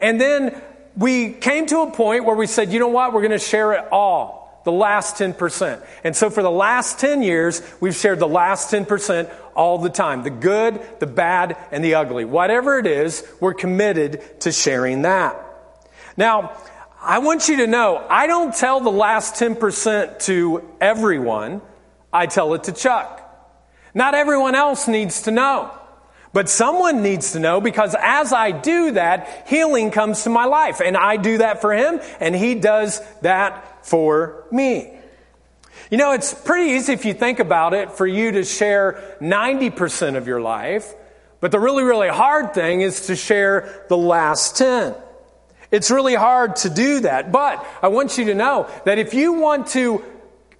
And 0.00 0.20
then 0.20 0.60
we 0.96 1.32
came 1.32 1.66
to 1.66 1.80
a 1.80 1.90
point 1.90 2.24
where 2.24 2.36
we 2.36 2.46
said, 2.46 2.72
you 2.72 2.78
know 2.78 2.88
what, 2.88 3.12
we're 3.12 3.20
going 3.20 3.32
to 3.32 3.38
share 3.38 3.72
it 3.72 3.86
all 3.90 4.43
the 4.64 4.72
last 4.72 5.16
10%. 5.16 5.84
And 6.02 6.16
so 6.16 6.30
for 6.30 6.42
the 6.42 6.50
last 6.50 6.98
10 6.98 7.22
years, 7.22 7.62
we've 7.80 7.94
shared 7.94 8.18
the 8.18 8.28
last 8.28 8.72
10% 8.72 9.32
all 9.54 9.78
the 9.78 9.90
time. 9.90 10.22
The 10.22 10.30
good, 10.30 10.80
the 10.98 11.06
bad, 11.06 11.56
and 11.70 11.84
the 11.84 11.94
ugly. 11.94 12.24
Whatever 12.24 12.78
it 12.78 12.86
is, 12.86 13.26
we're 13.40 13.54
committed 13.54 14.40
to 14.40 14.52
sharing 14.52 15.02
that. 15.02 15.36
Now, 16.16 16.56
I 17.00 17.18
want 17.18 17.48
you 17.48 17.58
to 17.58 17.66
know, 17.66 18.04
I 18.08 18.26
don't 18.26 18.54
tell 18.54 18.80
the 18.80 18.90
last 18.90 19.34
10% 19.34 20.20
to 20.24 20.64
everyone. 20.80 21.60
I 22.12 22.26
tell 22.26 22.54
it 22.54 22.64
to 22.64 22.72
Chuck. 22.72 23.20
Not 23.94 24.14
everyone 24.14 24.54
else 24.54 24.88
needs 24.88 25.22
to 25.22 25.30
know. 25.30 25.70
But 26.32 26.48
someone 26.48 27.02
needs 27.02 27.32
to 27.32 27.38
know 27.38 27.60
because 27.60 27.94
as 27.96 28.32
I 28.32 28.50
do 28.50 28.90
that, 28.92 29.44
healing 29.46 29.92
comes 29.92 30.24
to 30.24 30.30
my 30.30 30.46
life. 30.46 30.80
And 30.80 30.96
I 30.96 31.16
do 31.16 31.38
that 31.38 31.60
for 31.60 31.72
him, 31.72 32.00
and 32.18 32.34
he 32.34 32.56
does 32.56 33.00
that 33.20 33.73
for 33.84 34.46
me. 34.50 34.90
You 35.90 35.98
know, 35.98 36.12
it's 36.12 36.34
pretty 36.34 36.72
easy 36.72 36.92
if 36.92 37.04
you 37.04 37.14
think 37.14 37.38
about 37.38 37.74
it 37.74 37.92
for 37.92 38.06
you 38.06 38.32
to 38.32 38.44
share 38.44 39.16
90% 39.20 40.16
of 40.16 40.26
your 40.26 40.40
life, 40.40 40.92
but 41.40 41.52
the 41.52 41.60
really, 41.60 41.84
really 41.84 42.08
hard 42.08 42.54
thing 42.54 42.80
is 42.80 43.06
to 43.06 43.16
share 43.16 43.84
the 43.88 43.96
last 43.96 44.56
10. 44.56 44.94
It's 45.70 45.90
really 45.90 46.14
hard 46.14 46.56
to 46.56 46.70
do 46.70 47.00
that, 47.00 47.32
but 47.32 47.64
I 47.82 47.88
want 47.88 48.16
you 48.16 48.26
to 48.26 48.34
know 48.34 48.68
that 48.84 48.98
if 48.98 49.12
you 49.12 49.34
want 49.34 49.68
to 49.68 50.02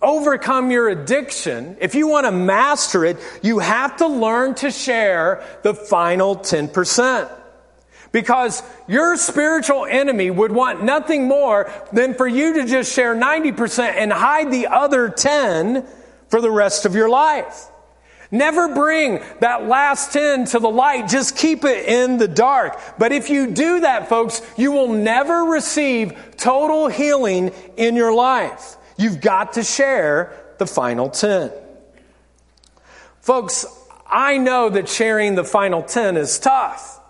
overcome 0.02 0.70
your 0.70 0.88
addiction, 0.88 1.78
if 1.80 1.94
you 1.94 2.06
want 2.06 2.26
to 2.26 2.32
master 2.32 3.04
it, 3.04 3.16
you 3.42 3.60
have 3.60 3.96
to 3.98 4.06
learn 4.06 4.54
to 4.56 4.70
share 4.70 5.42
the 5.62 5.72
final 5.72 6.36
10%. 6.36 7.30
Because 8.14 8.62
your 8.86 9.16
spiritual 9.16 9.86
enemy 9.86 10.30
would 10.30 10.52
want 10.52 10.84
nothing 10.84 11.26
more 11.26 11.68
than 11.92 12.14
for 12.14 12.28
you 12.28 12.54
to 12.54 12.64
just 12.64 12.94
share 12.94 13.12
90% 13.12 13.80
and 13.96 14.12
hide 14.12 14.52
the 14.52 14.68
other 14.68 15.08
10 15.08 15.84
for 16.28 16.40
the 16.40 16.48
rest 16.48 16.86
of 16.86 16.94
your 16.94 17.08
life. 17.08 17.66
Never 18.30 18.72
bring 18.72 19.20
that 19.40 19.66
last 19.66 20.12
10 20.12 20.44
to 20.44 20.60
the 20.60 20.70
light. 20.70 21.08
Just 21.08 21.36
keep 21.36 21.64
it 21.64 21.88
in 21.88 22.18
the 22.18 22.28
dark. 22.28 22.80
But 23.00 23.10
if 23.10 23.30
you 23.30 23.50
do 23.50 23.80
that, 23.80 24.08
folks, 24.08 24.42
you 24.56 24.70
will 24.70 24.92
never 24.92 25.42
receive 25.42 26.36
total 26.36 26.86
healing 26.86 27.50
in 27.76 27.96
your 27.96 28.14
life. 28.14 28.76
You've 28.96 29.20
got 29.20 29.54
to 29.54 29.64
share 29.64 30.32
the 30.58 30.66
final 30.68 31.10
10. 31.10 31.50
Folks, 33.20 33.66
I 34.06 34.38
know 34.38 34.70
that 34.70 34.88
sharing 34.88 35.34
the 35.34 35.42
final 35.42 35.82
10 35.82 36.16
is 36.16 36.38
tough. 36.38 37.00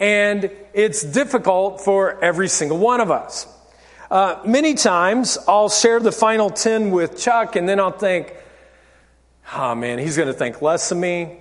And 0.00 0.50
it's 0.72 1.02
difficult 1.02 1.80
for 1.80 2.22
every 2.22 2.48
single 2.48 2.78
one 2.78 3.00
of 3.00 3.10
us. 3.10 3.46
Uh, 4.10 4.40
many 4.44 4.74
times 4.74 5.38
I'll 5.48 5.68
share 5.68 6.00
the 6.00 6.12
final 6.12 6.50
10 6.50 6.90
with 6.90 7.18
Chuck, 7.18 7.56
and 7.56 7.68
then 7.68 7.80
I'll 7.80 7.90
think, 7.90 8.34
oh 9.54 9.74
man, 9.74 9.98
he's 9.98 10.16
going 10.16 10.28
to 10.28 10.34
think 10.34 10.62
less 10.62 10.90
of 10.90 10.98
me. 10.98 11.40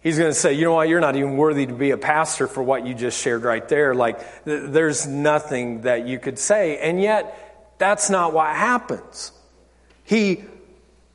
He's 0.00 0.16
going 0.16 0.30
to 0.30 0.34
say, 0.34 0.52
you 0.52 0.64
know 0.64 0.74
what, 0.74 0.88
you're 0.88 1.00
not 1.00 1.16
even 1.16 1.36
worthy 1.36 1.66
to 1.66 1.72
be 1.72 1.90
a 1.90 1.98
pastor 1.98 2.46
for 2.46 2.62
what 2.62 2.86
you 2.86 2.94
just 2.94 3.20
shared 3.20 3.42
right 3.42 3.68
there. 3.68 3.94
Like, 3.94 4.44
th- 4.44 4.70
there's 4.70 5.06
nothing 5.06 5.82
that 5.82 6.06
you 6.06 6.18
could 6.18 6.38
say. 6.38 6.78
And 6.78 7.00
yet, 7.00 7.74
that's 7.78 8.08
not 8.08 8.32
what 8.32 8.54
happens. 8.54 9.32
He 10.04 10.44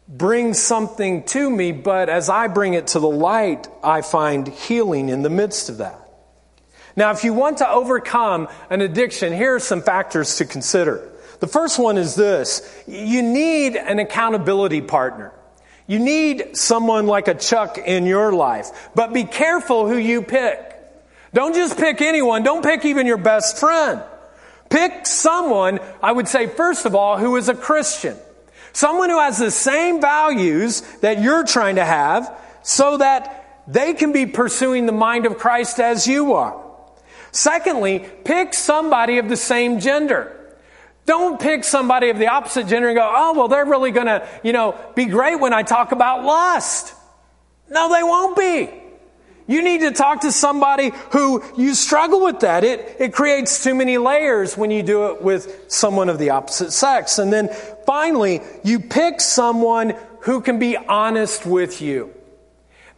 brings 0.08 0.60
something 0.60 1.24
to 1.24 1.50
me, 1.50 1.72
but 1.72 2.10
as 2.10 2.30
I 2.30 2.48
bring 2.48 2.74
it 2.74 2.88
to 2.88 3.00
the 3.00 3.10
light, 3.10 3.68
I 3.84 4.02
find 4.02 4.48
healing 4.48 5.10
in 5.10 5.22
the 5.22 5.30
midst 5.30 5.70
of 5.70 5.78
that. 5.78 6.03
Now, 6.96 7.12
if 7.12 7.24
you 7.24 7.34
want 7.34 7.58
to 7.60 7.70
overcome 7.70 8.48
an 8.70 8.82
addiction, 8.82 9.34
here 9.34 9.56
are 9.56 9.60
some 9.60 9.82
factors 9.82 10.38
to 10.38 10.46
consider. 10.46 11.10
The 11.40 11.48
first 11.48 11.80
one 11.80 11.98
is 11.98 12.16
this 12.16 12.62
you 12.88 13.22
need 13.22 13.76
an 13.76 14.00
accountability 14.00 14.82
partner. 14.82 15.32
You 15.88 16.00
need 16.00 16.56
someone 16.56 17.08
like 17.08 17.28
a 17.28 17.36
Chuck 17.36 17.78
in 17.78 18.06
your 18.06 18.32
life, 18.32 18.90
but 18.96 19.12
be 19.12 19.26
careful 19.26 19.88
who 19.88 19.98
you 19.98 20.22
pick. 20.22 20.70
Don't 21.34 21.54
just 21.54 21.78
pick 21.78 22.02
anyone, 22.02 22.44
don't 22.44 22.64
pick 22.64 22.86
even 22.86 23.08
your 23.08 23.18
best 23.18 23.58
friend. 23.58 24.02
Pick 24.70 25.06
someone, 25.06 25.80
I 26.02 26.12
would 26.12 26.28
say, 26.28 26.48
first 26.48 26.86
of 26.86 26.96
all, 26.96 27.18
who 27.18 27.36
is 27.36 27.50
a 27.50 27.56
Christian. 27.56 28.16
Someone 28.72 29.10
who 29.10 29.20
has 29.20 29.38
the 29.38 29.52
same 29.52 30.00
values 30.00 30.82
that 31.02 31.22
you're 31.22 31.44
trying 31.44 31.76
to 31.76 31.86
have 31.86 32.36
so 32.64 32.98
that 32.98 33.64
they 33.68 33.94
can 33.94 34.14
be 34.14 34.26
pursuing 34.26 34.86
the 34.86 34.92
mind 34.92 35.26
of 35.26 35.38
Christ 35.38 35.80
as 35.80 36.08
you 36.08 36.34
are. 36.34 36.63
Secondly, 37.34 38.08
pick 38.24 38.54
somebody 38.54 39.18
of 39.18 39.28
the 39.28 39.36
same 39.36 39.80
gender. 39.80 40.40
Don't 41.06 41.42
pick 41.42 41.64
somebody 41.64 42.10
of 42.10 42.20
the 42.20 42.28
opposite 42.28 42.68
gender 42.68 42.88
and 42.88 42.96
go, 42.96 43.12
oh, 43.14 43.34
well, 43.34 43.48
they're 43.48 43.66
really 43.66 43.92
going 43.92 44.06
to, 44.06 44.26
you 44.44 44.54
know, 44.54 44.80
be 44.96 45.06
great 45.06 45.40
when 45.40 45.52
I 45.52 45.64
talk 45.64 45.92
about 45.92 46.24
lust. 46.24 46.94
No, 47.70 47.92
they 47.92 48.04
won't 48.04 48.38
be. 48.38 48.70
You 49.48 49.64
need 49.64 49.82
to 49.82 49.92
talk 49.92 50.22
to 50.22 50.32
somebody 50.32 50.92
who 51.12 51.44
you 51.58 51.74
struggle 51.74 52.24
with 52.24 52.42
that. 52.42 52.64
It, 52.64 52.98
it 53.00 53.14
creates 53.14 53.64
too 53.64 53.74
many 53.74 53.98
layers 53.98 54.56
when 54.56 54.70
you 54.70 54.84
do 54.84 55.08
it 55.08 55.22
with 55.22 55.66
someone 55.68 56.10
of 56.10 56.20
the 56.20 56.30
opposite 56.30 56.72
sex. 56.72 57.18
And 57.18 57.34
then 57.34 57.50
finally, 57.86 58.42
you 58.64 58.80
pick 58.80 59.20
someone 59.20 59.96
who 60.22 60.40
can 60.40 60.60
be 60.60 60.78
honest 60.78 61.48
with 61.48 61.82
you. 61.82 62.14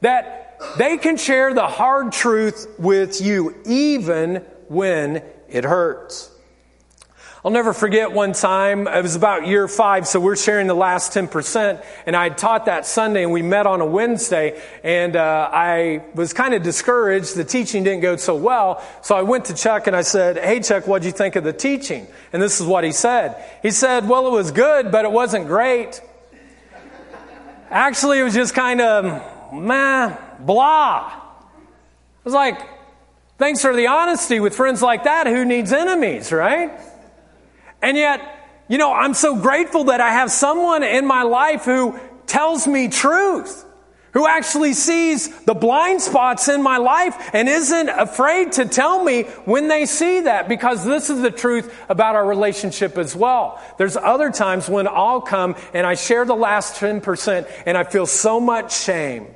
That 0.01 0.44
they 0.77 0.97
can 0.97 1.17
share 1.17 1.53
the 1.53 1.67
hard 1.67 2.11
truth 2.11 2.67
with 2.77 3.21
you 3.21 3.55
even 3.65 4.37
when 4.67 5.23
it 5.47 5.63
hurts. 5.63 6.31
I'll 7.45 7.51
never 7.51 7.73
forget 7.73 8.11
one 8.11 8.33
time, 8.33 8.87
it 8.87 9.03
was 9.03 9.15
about 9.15 9.45
year 9.45 9.67
five, 9.67 10.07
so 10.07 10.19
we're 10.19 10.35
sharing 10.35 10.65
the 10.65 10.73
last 10.73 11.13
10%, 11.13 11.85
and 12.07 12.15
I 12.15 12.23
had 12.23 12.39
taught 12.39 12.65
that 12.65 12.87
Sunday, 12.87 13.21
and 13.21 13.31
we 13.31 13.43
met 13.43 13.67
on 13.67 13.81
a 13.81 13.85
Wednesday, 13.85 14.59
and 14.83 15.15
uh, 15.15 15.47
I 15.53 16.05
was 16.15 16.33
kind 16.33 16.55
of 16.55 16.63
discouraged. 16.63 17.35
The 17.35 17.43
teaching 17.43 17.83
didn't 17.83 18.01
go 18.01 18.15
so 18.15 18.35
well, 18.35 18.83
so 19.03 19.15
I 19.15 19.21
went 19.21 19.45
to 19.45 19.53
Chuck 19.53 19.85
and 19.85 19.95
I 19.95 20.01
said, 20.01 20.39
Hey, 20.39 20.59
Chuck, 20.59 20.87
what'd 20.87 21.05
you 21.05 21.11
think 21.11 21.35
of 21.35 21.43
the 21.43 21.53
teaching? 21.53 22.07
And 22.33 22.41
this 22.41 22.59
is 22.59 22.65
what 22.65 22.83
he 22.83 22.91
said. 22.91 23.35
He 23.61 23.69
said, 23.69 24.09
Well, 24.09 24.25
it 24.25 24.31
was 24.31 24.49
good, 24.49 24.91
but 24.91 25.05
it 25.05 25.11
wasn't 25.11 25.45
great. 25.45 26.01
Actually, 27.69 28.17
it 28.17 28.23
was 28.23 28.33
just 28.33 28.55
kind 28.55 28.81
of, 28.81 29.53
meh, 29.53 30.17
blah. 30.39 31.11
I 31.11 31.21
was 32.23 32.33
like, 32.33 32.59
Thanks 33.37 33.61
for 33.61 33.75
the 33.75 33.87
honesty 33.87 34.39
with 34.39 34.55
friends 34.55 34.81
like 34.81 35.03
that. 35.03 35.27
Who 35.27 35.43
needs 35.43 35.73
enemies, 35.73 36.31
right? 36.31 36.71
And 37.81 37.97
yet, 37.97 38.21
you 38.69 38.77
know, 38.77 38.93
I'm 38.93 39.13
so 39.13 39.35
grateful 39.35 39.85
that 39.85 39.99
I 39.99 40.11
have 40.11 40.31
someone 40.31 40.83
in 40.83 41.05
my 41.05 41.23
life 41.23 41.65
who 41.65 41.99
tells 42.27 42.65
me 42.65 42.87
truth, 42.87 43.65
who 44.13 44.25
actually 44.25 44.71
sees 44.71 45.27
the 45.43 45.53
blind 45.53 46.01
spots 46.01 46.47
in 46.47 46.63
my 46.63 46.77
life 46.77 47.29
and 47.33 47.49
isn't 47.49 47.89
afraid 47.89 48.53
to 48.53 48.65
tell 48.65 49.03
me 49.03 49.23
when 49.43 49.67
they 49.67 49.85
see 49.85 50.21
that 50.21 50.47
because 50.47 50.85
this 50.85 51.09
is 51.09 51.21
the 51.21 51.29
truth 51.29 51.77
about 51.89 52.15
our 52.15 52.25
relationship 52.25 52.97
as 52.97 53.17
well. 53.17 53.61
There's 53.77 53.97
other 53.97 54.31
times 54.31 54.69
when 54.69 54.87
I'll 54.87 55.19
come 55.19 55.57
and 55.73 55.85
I 55.85 55.95
share 55.95 56.23
the 56.23 56.35
last 56.35 56.79
10% 56.79 57.51
and 57.65 57.77
I 57.77 57.83
feel 57.83 58.05
so 58.05 58.39
much 58.39 58.73
shame 58.73 59.27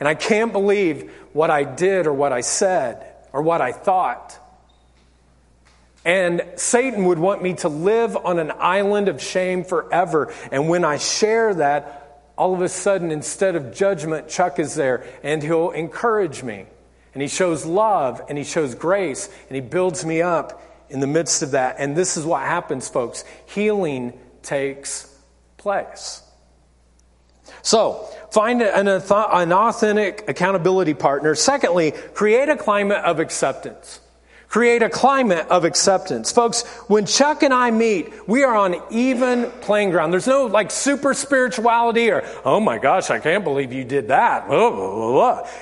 and 0.00 0.08
I 0.08 0.14
can't 0.14 0.52
believe 0.52 1.12
what 1.32 1.50
I 1.50 1.62
did 1.62 2.06
or 2.06 2.12
what 2.12 2.32
I 2.32 2.40
said 2.40 3.06
or 3.32 3.42
what 3.42 3.60
I 3.60 3.72
thought. 3.72 4.38
And 6.04 6.42
Satan 6.56 7.04
would 7.04 7.18
want 7.18 7.42
me 7.42 7.54
to 7.56 7.68
live 7.68 8.16
on 8.16 8.38
an 8.38 8.52
island 8.58 9.08
of 9.08 9.22
shame 9.22 9.64
forever. 9.64 10.32
And 10.50 10.68
when 10.68 10.84
I 10.84 10.96
share 10.96 11.54
that, 11.54 12.32
all 12.38 12.54
of 12.54 12.62
a 12.62 12.70
sudden, 12.70 13.10
instead 13.10 13.54
of 13.54 13.74
judgment, 13.74 14.28
Chuck 14.28 14.58
is 14.58 14.74
there 14.74 15.04
and 15.22 15.42
he'll 15.42 15.70
encourage 15.72 16.42
me. 16.42 16.64
And 17.12 17.20
he 17.20 17.28
shows 17.28 17.66
love 17.66 18.22
and 18.28 18.38
he 18.38 18.44
shows 18.44 18.74
grace 18.74 19.28
and 19.48 19.54
he 19.54 19.60
builds 19.60 20.06
me 20.06 20.22
up 20.22 20.62
in 20.88 21.00
the 21.00 21.06
midst 21.06 21.42
of 21.42 21.50
that. 21.50 21.76
And 21.78 21.94
this 21.94 22.16
is 22.16 22.24
what 22.24 22.40
happens, 22.40 22.88
folks 22.88 23.24
healing 23.46 24.18
takes 24.42 25.14
place. 25.58 26.22
So, 27.62 28.08
find 28.30 28.62
an, 28.62 28.88
an 28.88 29.52
authentic 29.52 30.24
accountability 30.28 30.94
partner. 30.94 31.34
Secondly, 31.34 31.92
create 32.14 32.48
a 32.48 32.56
climate 32.56 33.04
of 33.04 33.20
acceptance. 33.20 34.00
Create 34.48 34.82
a 34.82 34.90
climate 34.90 35.46
of 35.48 35.64
acceptance. 35.64 36.32
Folks, 36.32 36.66
when 36.88 37.06
Chuck 37.06 37.44
and 37.44 37.54
I 37.54 37.70
meet, 37.70 38.28
we 38.28 38.42
are 38.42 38.56
on 38.56 38.82
even 38.90 39.48
playing 39.60 39.90
ground. 39.90 40.12
There's 40.12 40.26
no 40.26 40.46
like 40.46 40.72
super 40.72 41.14
spirituality 41.14 42.10
or, 42.10 42.24
oh 42.44 42.58
my 42.58 42.78
gosh, 42.78 43.10
I 43.10 43.20
can't 43.20 43.44
believe 43.44 43.72
you 43.72 43.84
did 43.84 44.08
that. 44.08 44.46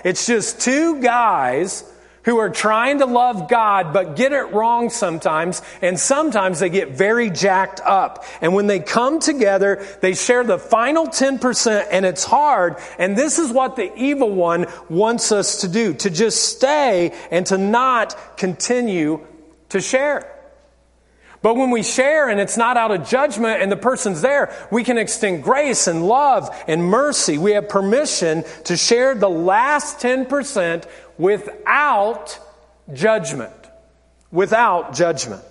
It's 0.04 0.26
just 0.26 0.62
two 0.62 1.02
guys 1.02 1.84
who 2.28 2.36
are 2.36 2.50
trying 2.50 2.98
to 2.98 3.06
love 3.06 3.48
God 3.48 3.94
but 3.94 4.14
get 4.14 4.32
it 4.32 4.52
wrong 4.52 4.90
sometimes, 4.90 5.62
and 5.80 5.98
sometimes 5.98 6.60
they 6.60 6.68
get 6.68 6.90
very 6.90 7.30
jacked 7.30 7.80
up. 7.80 8.22
And 8.42 8.52
when 8.52 8.66
they 8.66 8.80
come 8.80 9.18
together, 9.18 9.82
they 10.02 10.12
share 10.12 10.44
the 10.44 10.58
final 10.58 11.06
10%, 11.06 11.86
and 11.90 12.04
it's 12.04 12.24
hard. 12.24 12.76
And 12.98 13.16
this 13.16 13.38
is 13.38 13.50
what 13.50 13.76
the 13.76 13.90
evil 13.96 14.30
one 14.30 14.66
wants 14.90 15.32
us 15.32 15.62
to 15.62 15.68
do 15.68 15.94
to 15.94 16.10
just 16.10 16.42
stay 16.42 17.16
and 17.30 17.46
to 17.46 17.56
not 17.56 18.14
continue 18.36 19.26
to 19.70 19.80
share. 19.80 20.34
But 21.40 21.54
when 21.54 21.70
we 21.70 21.82
share 21.82 22.28
and 22.28 22.40
it's 22.40 22.56
not 22.56 22.76
out 22.76 22.90
of 22.90 23.08
judgment 23.08 23.62
and 23.62 23.70
the 23.70 23.76
person's 23.76 24.20
there, 24.20 24.52
we 24.72 24.82
can 24.82 24.98
extend 24.98 25.44
grace 25.44 25.86
and 25.86 26.06
love 26.06 26.50
and 26.66 26.82
mercy. 26.82 27.38
We 27.38 27.52
have 27.52 27.68
permission 27.68 28.44
to 28.64 28.76
share 28.76 29.14
the 29.14 29.30
last 29.30 30.00
10% 30.00 30.84
without 31.18 32.38
judgment. 32.92 33.52
Without 34.30 34.94
judgment. 34.94 35.42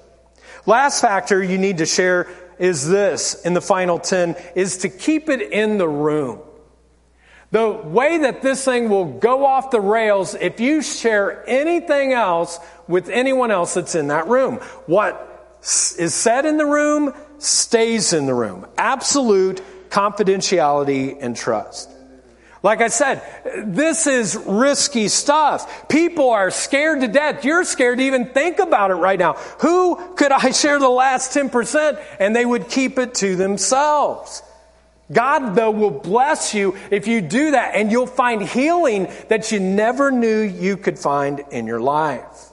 Last 0.65 1.01
factor 1.01 1.41
you 1.41 1.57
need 1.57 1.77
to 1.77 1.85
share 1.85 2.27
is 2.59 2.87
this 2.87 3.45
in 3.45 3.53
the 3.53 3.61
final 3.61 3.99
10 3.99 4.35
is 4.55 4.79
to 4.79 4.89
keep 4.89 5.29
it 5.29 5.41
in 5.41 5.77
the 5.77 5.87
room. 5.87 6.41
The 7.51 7.71
way 7.71 8.17
that 8.19 8.41
this 8.41 8.65
thing 8.65 8.89
will 8.89 9.05
go 9.05 9.45
off 9.45 9.71
the 9.71 9.79
rails 9.79 10.35
if 10.35 10.59
you 10.59 10.81
share 10.81 11.47
anything 11.47 12.11
else 12.11 12.59
with 12.87 13.09
anyone 13.09 13.51
else 13.51 13.75
that's 13.75 13.95
in 13.95 14.07
that 14.07 14.27
room. 14.27 14.55
What 14.85 15.23
is 15.61 16.13
said 16.13 16.45
in 16.45 16.57
the 16.57 16.65
room 16.65 17.13
stays 17.37 18.11
in 18.13 18.25
the 18.25 18.33
room. 18.33 18.67
Absolute 18.77 19.61
confidentiality 19.89 21.17
and 21.19 21.35
trust. 21.35 21.89
Like 22.63 22.81
I 22.81 22.87
said, 22.87 23.21
this 23.65 24.07
is 24.07 24.35
risky 24.35 25.07
stuff. 25.07 25.87
People 25.89 26.31
are 26.31 26.49
scared 26.49 27.01
to 27.01 27.07
death. 27.07 27.45
You're 27.45 27.63
scared 27.63 27.99
to 27.99 28.03
even 28.03 28.25
think 28.25 28.59
about 28.59 28.91
it 28.91 28.95
right 28.95 29.19
now. 29.19 29.33
Who 29.59 30.15
could 30.15 30.31
I 30.31 30.51
share 30.51 30.79
the 30.79 30.89
last 30.89 31.35
10% 31.35 32.03
and 32.19 32.35
they 32.35 32.45
would 32.45 32.69
keep 32.69 32.97
it 32.97 33.15
to 33.15 33.35
themselves? 33.35 34.41
God, 35.11 35.55
though, 35.55 35.71
will 35.71 35.91
bless 35.91 36.53
you 36.53 36.75
if 36.91 37.07
you 37.07 37.21
do 37.21 37.51
that 37.51 37.75
and 37.75 37.91
you'll 37.91 38.07
find 38.07 38.41
healing 38.41 39.07
that 39.29 39.51
you 39.51 39.59
never 39.59 40.11
knew 40.11 40.41
you 40.41 40.75
could 40.75 40.99
find 40.99 41.43
in 41.51 41.65
your 41.65 41.79
life. 41.79 42.51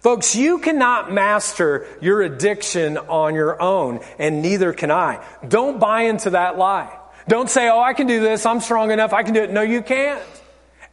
Folks, 0.00 0.34
you 0.34 0.58
cannot 0.58 1.12
master 1.12 1.86
your 2.02 2.20
addiction 2.20 2.98
on 2.98 3.34
your 3.34 3.62
own, 3.62 4.00
and 4.18 4.42
neither 4.42 4.74
can 4.74 4.90
I. 4.90 5.24
Don't 5.48 5.80
buy 5.80 6.02
into 6.02 6.30
that 6.30 6.58
lie. 6.58 6.98
Don't 7.28 7.48
say, 7.48 7.68
oh, 7.68 7.80
I 7.80 7.94
can 7.94 8.06
do 8.06 8.20
this. 8.20 8.44
I'm 8.44 8.60
strong 8.60 8.90
enough. 8.90 9.12
I 9.12 9.22
can 9.22 9.34
do 9.34 9.42
it. 9.42 9.50
No, 9.50 9.62
you 9.62 9.82
can't. 9.82 10.22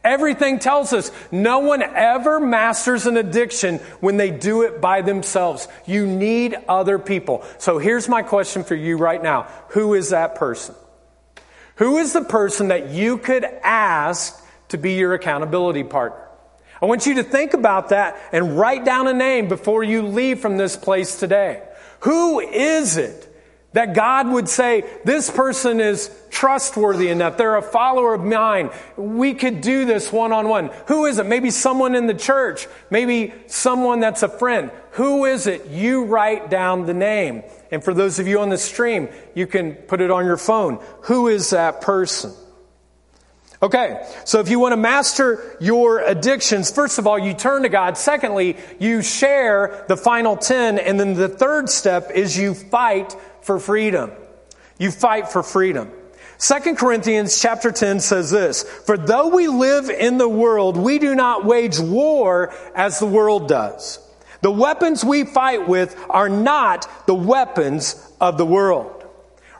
Everything 0.04 0.58
tells 0.58 0.92
us 0.92 1.12
no 1.30 1.60
one 1.60 1.82
ever 1.82 2.40
masters 2.40 3.06
an 3.06 3.16
addiction 3.16 3.78
when 4.00 4.16
they 4.16 4.30
do 4.30 4.62
it 4.62 4.80
by 4.80 5.00
themselves. 5.02 5.68
You 5.86 6.06
need 6.06 6.56
other 6.68 6.98
people. 6.98 7.44
So 7.58 7.78
here's 7.78 8.08
my 8.08 8.22
question 8.22 8.64
for 8.64 8.74
you 8.74 8.96
right 8.96 9.22
now. 9.22 9.44
Who 9.68 9.94
is 9.94 10.10
that 10.10 10.34
person? 10.34 10.74
Who 11.76 11.98
is 11.98 12.12
the 12.12 12.24
person 12.24 12.68
that 12.68 12.90
you 12.90 13.18
could 13.18 13.44
ask 13.44 14.44
to 14.68 14.78
be 14.78 14.94
your 14.94 15.14
accountability 15.14 15.84
partner? 15.84 16.18
I 16.80 16.86
want 16.86 17.06
you 17.06 17.14
to 17.14 17.22
think 17.22 17.54
about 17.54 17.90
that 17.90 18.18
and 18.32 18.58
write 18.58 18.84
down 18.84 19.06
a 19.06 19.12
name 19.12 19.46
before 19.46 19.84
you 19.84 20.02
leave 20.02 20.40
from 20.40 20.56
this 20.56 20.76
place 20.76 21.20
today. 21.20 21.62
Who 22.00 22.40
is 22.40 22.96
it 22.96 23.31
that 23.72 23.94
God 23.94 24.28
would 24.28 24.48
say, 24.48 24.84
this 25.04 25.30
person 25.30 25.80
is 25.80 26.10
trustworthy 26.30 27.08
enough. 27.08 27.36
They're 27.36 27.56
a 27.56 27.62
follower 27.62 28.14
of 28.14 28.22
mine. 28.22 28.70
We 28.96 29.34
could 29.34 29.60
do 29.60 29.84
this 29.84 30.12
one 30.12 30.32
on 30.32 30.48
one. 30.48 30.70
Who 30.86 31.06
is 31.06 31.18
it? 31.18 31.26
Maybe 31.26 31.50
someone 31.50 31.94
in 31.94 32.06
the 32.06 32.14
church. 32.14 32.66
Maybe 32.90 33.32
someone 33.46 34.00
that's 34.00 34.22
a 34.22 34.28
friend. 34.28 34.70
Who 34.92 35.24
is 35.24 35.46
it? 35.46 35.68
You 35.68 36.04
write 36.04 36.50
down 36.50 36.86
the 36.86 36.94
name. 36.94 37.44
And 37.70 37.82
for 37.82 37.94
those 37.94 38.18
of 38.18 38.26
you 38.26 38.40
on 38.40 38.50
the 38.50 38.58
stream, 38.58 39.08
you 39.34 39.46
can 39.46 39.74
put 39.74 40.00
it 40.00 40.10
on 40.10 40.26
your 40.26 40.36
phone. 40.36 40.82
Who 41.02 41.28
is 41.28 41.50
that 41.50 41.80
person? 41.80 42.34
Okay, 43.62 44.04
so 44.24 44.40
if 44.40 44.48
you 44.48 44.58
want 44.58 44.72
to 44.72 44.76
master 44.76 45.56
your 45.60 46.00
addictions, 46.00 46.72
first 46.72 46.98
of 46.98 47.06
all, 47.06 47.16
you 47.16 47.32
turn 47.32 47.62
to 47.62 47.68
God. 47.68 47.96
Secondly, 47.96 48.56
you 48.80 49.02
share 49.02 49.84
the 49.86 49.96
final 49.96 50.36
10. 50.36 50.80
And 50.80 50.98
then 50.98 51.14
the 51.14 51.28
third 51.28 51.70
step 51.70 52.10
is 52.10 52.36
you 52.36 52.54
fight 52.54 53.14
for 53.42 53.58
freedom. 53.58 54.10
You 54.78 54.90
fight 54.90 55.28
for 55.28 55.42
freedom. 55.42 55.90
2 56.38 56.74
Corinthians 56.74 57.40
chapter 57.40 57.70
10 57.70 58.00
says 58.00 58.30
this, 58.30 58.64
For 58.64 58.96
though 58.96 59.28
we 59.28 59.46
live 59.46 59.90
in 59.90 60.18
the 60.18 60.28
world, 60.28 60.76
we 60.76 60.98
do 60.98 61.14
not 61.14 61.44
wage 61.44 61.78
war 61.78 62.52
as 62.74 62.98
the 62.98 63.06
world 63.06 63.46
does. 63.46 64.00
The 64.40 64.50
weapons 64.50 65.04
we 65.04 65.24
fight 65.24 65.68
with 65.68 65.96
are 66.10 66.28
not 66.28 67.06
the 67.06 67.14
weapons 67.14 68.12
of 68.20 68.38
the 68.38 68.46
world. 68.46 69.02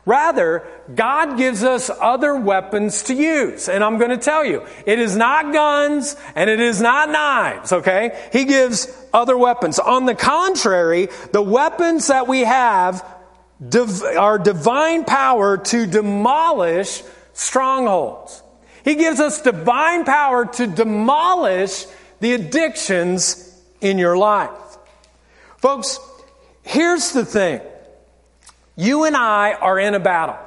Rather, 0.05 0.67
God 0.93 1.37
gives 1.37 1.63
us 1.63 1.89
other 1.89 2.35
weapons 2.35 3.03
to 3.03 3.13
use. 3.13 3.69
And 3.69 3.81
I'm 3.81 3.97
going 3.97 4.09
to 4.09 4.17
tell 4.17 4.43
you, 4.43 4.65
it 4.85 4.99
is 4.99 5.15
not 5.15 5.53
guns 5.53 6.17
and 6.35 6.49
it 6.49 6.59
is 6.59 6.81
not 6.81 7.09
knives, 7.09 7.71
okay? 7.71 8.27
He 8.33 8.43
gives 8.43 8.93
other 9.13 9.37
weapons. 9.37 9.79
On 9.79 10.05
the 10.05 10.15
contrary, 10.15 11.07
the 11.31 11.41
weapons 11.41 12.07
that 12.07 12.27
we 12.27 12.41
have 12.41 13.07
div- 13.69 14.03
our 14.17 14.37
divine 14.39 15.05
power 15.05 15.57
to 15.57 15.85
demolish 15.85 17.03
strongholds. 17.33 18.41
He 18.83 18.95
gives 18.95 19.19
us 19.19 19.41
divine 19.41 20.05
power 20.05 20.45
to 20.45 20.67
demolish 20.67 21.85
the 22.19 22.33
addictions 22.33 23.61
in 23.81 23.97
your 23.97 24.17
life. 24.17 24.49
Folks, 25.57 25.99
here's 26.63 27.11
the 27.11 27.25
thing. 27.25 27.61
You 28.75 29.05
and 29.05 29.15
I 29.15 29.53
are 29.53 29.79
in 29.79 29.93
a 29.93 29.99
battle. 29.99 30.37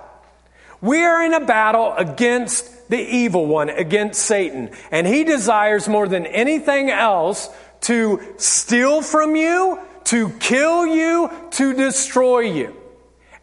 We 0.80 1.02
are 1.02 1.24
in 1.24 1.32
a 1.32 1.44
battle 1.44 1.94
against 1.96 2.88
the 2.88 2.98
evil 2.98 3.46
one, 3.46 3.70
against 3.70 4.22
Satan. 4.22 4.70
And 4.90 5.06
he 5.06 5.24
desires 5.24 5.88
more 5.88 6.06
than 6.06 6.26
anything 6.26 6.90
else 6.90 7.48
to 7.82 8.34
steal 8.36 9.02
from 9.02 9.36
you, 9.36 9.78
to 10.04 10.30
kill 10.38 10.86
you, 10.86 11.30
to 11.52 11.72
destroy 11.72 12.40
you. 12.40 12.76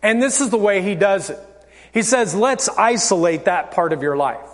And 0.03 0.21
this 0.21 0.41
is 0.41 0.51
the 0.51 0.57
way 0.57 0.83
he 0.83 0.93
does 0.93 1.31
it. 1.31 1.39
He 1.93 2.03
says, 2.03 2.35
let's 2.35 2.69
isolate 2.69 3.45
that 3.45 3.71
part 3.71 3.93
of 3.93 4.03
your 4.03 4.17
life. 4.17 4.49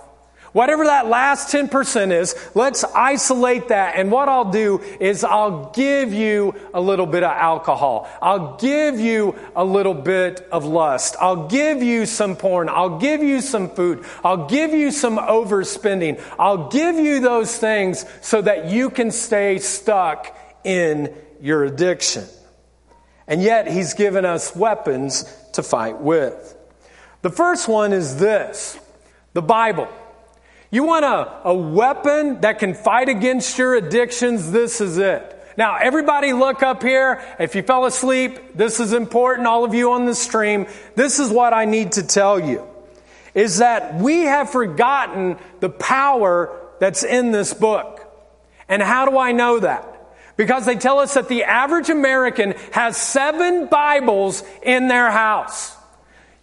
Whatever 0.52 0.86
that 0.86 1.08
last 1.08 1.54
10% 1.54 2.12
is, 2.12 2.36
let's 2.56 2.84
isolate 2.84 3.68
that. 3.68 3.96
And 3.98 4.12
what 4.12 4.28
I'll 4.28 4.52
do 4.52 4.82
is 5.00 5.24
I'll 5.24 5.72
give 5.72 6.12
you 6.12 6.56
a 6.74 6.82
little 6.82 7.06
bit 7.06 7.24
of 7.24 7.32
alcohol. 7.32 8.10
I'll 8.20 8.58
give 8.58 9.00
you 9.00 9.36
a 9.56 9.64
little 9.64 9.94
bit 9.94 10.48
of 10.52 10.66
lust. 10.66 11.16
I'll 11.22 11.48
give 11.48 11.84
you 11.84 12.08
some 12.08 12.36
porn. 12.36 12.68
I'll 12.68 12.98
give 12.98 13.22
you 13.22 13.42
some 13.42 13.70
food. 13.70 14.04
I'll 14.24 14.48
give 14.48 14.74
you 14.74 14.92
some 14.92 15.18
overspending. 15.18 16.20
I'll 16.40 16.70
give 16.70 16.96
you 16.96 17.20
those 17.20 17.56
things 17.56 18.06
so 18.22 18.42
that 18.42 18.70
you 18.70 18.90
can 18.90 19.12
stay 19.12 19.60
stuck 19.60 20.36
in 20.64 21.14
your 21.40 21.64
addiction. 21.64 22.26
And 23.30 23.42
yet 23.44 23.68
he's 23.68 23.94
given 23.94 24.26
us 24.26 24.56
weapons 24.56 25.24
to 25.54 25.64
fight 25.64 26.02
with. 26.02 26.58
The 27.22 27.30
first 27.30 27.68
one 27.68 27.94
is 27.94 28.18
this. 28.18 28.78
The 29.34 29.42
Bible. 29.44 29.88
You 30.72 30.84
want 30.84 31.06
a, 31.06 31.48
a 31.50 31.54
weapon 31.54 32.42
that 32.42 32.60
can 32.60 32.74
fight 32.74 33.08
against 33.08 33.58
your 33.58 33.76
addictions? 33.76 34.52
This 34.52 34.82
is 34.82 34.98
it. 34.98 35.36
Now, 35.58 35.78
everybody 35.78 36.34
look 36.34 36.64
up 36.64 36.82
here. 36.82 37.22
If 37.40 37.54
you 37.54 37.62
fell 37.62 37.86
asleep, 37.86 38.56
this 38.56 38.80
is 38.80 38.94
important. 38.94 39.48
All 39.48 39.64
of 39.64 39.74
you 39.74 39.92
on 39.92 40.06
the 40.06 40.16
stream, 40.16 40.68
this 40.96 41.20
is 41.20 41.30
what 41.30 41.54
I 41.54 41.66
need 41.66 41.94
to 41.94 42.04
tell 42.04 42.40
you. 42.40 42.68
Is 43.36 43.60
that 43.60 43.96
we 43.96 44.22
have 44.22 44.50
forgotten 44.50 45.38
the 45.60 45.70
power 45.70 46.58
that's 46.80 47.04
in 47.04 47.32
this 47.32 47.54
book. 47.54 48.00
And 48.68 48.82
how 48.82 49.10
do 49.10 49.18
I 49.18 49.34
know 49.34 49.60
that? 49.60 49.89
Because 50.40 50.66
they 50.66 50.78
tell 50.78 51.00
us 51.00 51.16
that 51.16 51.28
the 51.28 51.44
average 51.44 51.90
American 51.90 52.54
has 52.72 52.96
seven 52.96 53.66
Bibles 53.66 54.42
in 54.64 54.88
their 54.88 55.12
house. 55.12 55.76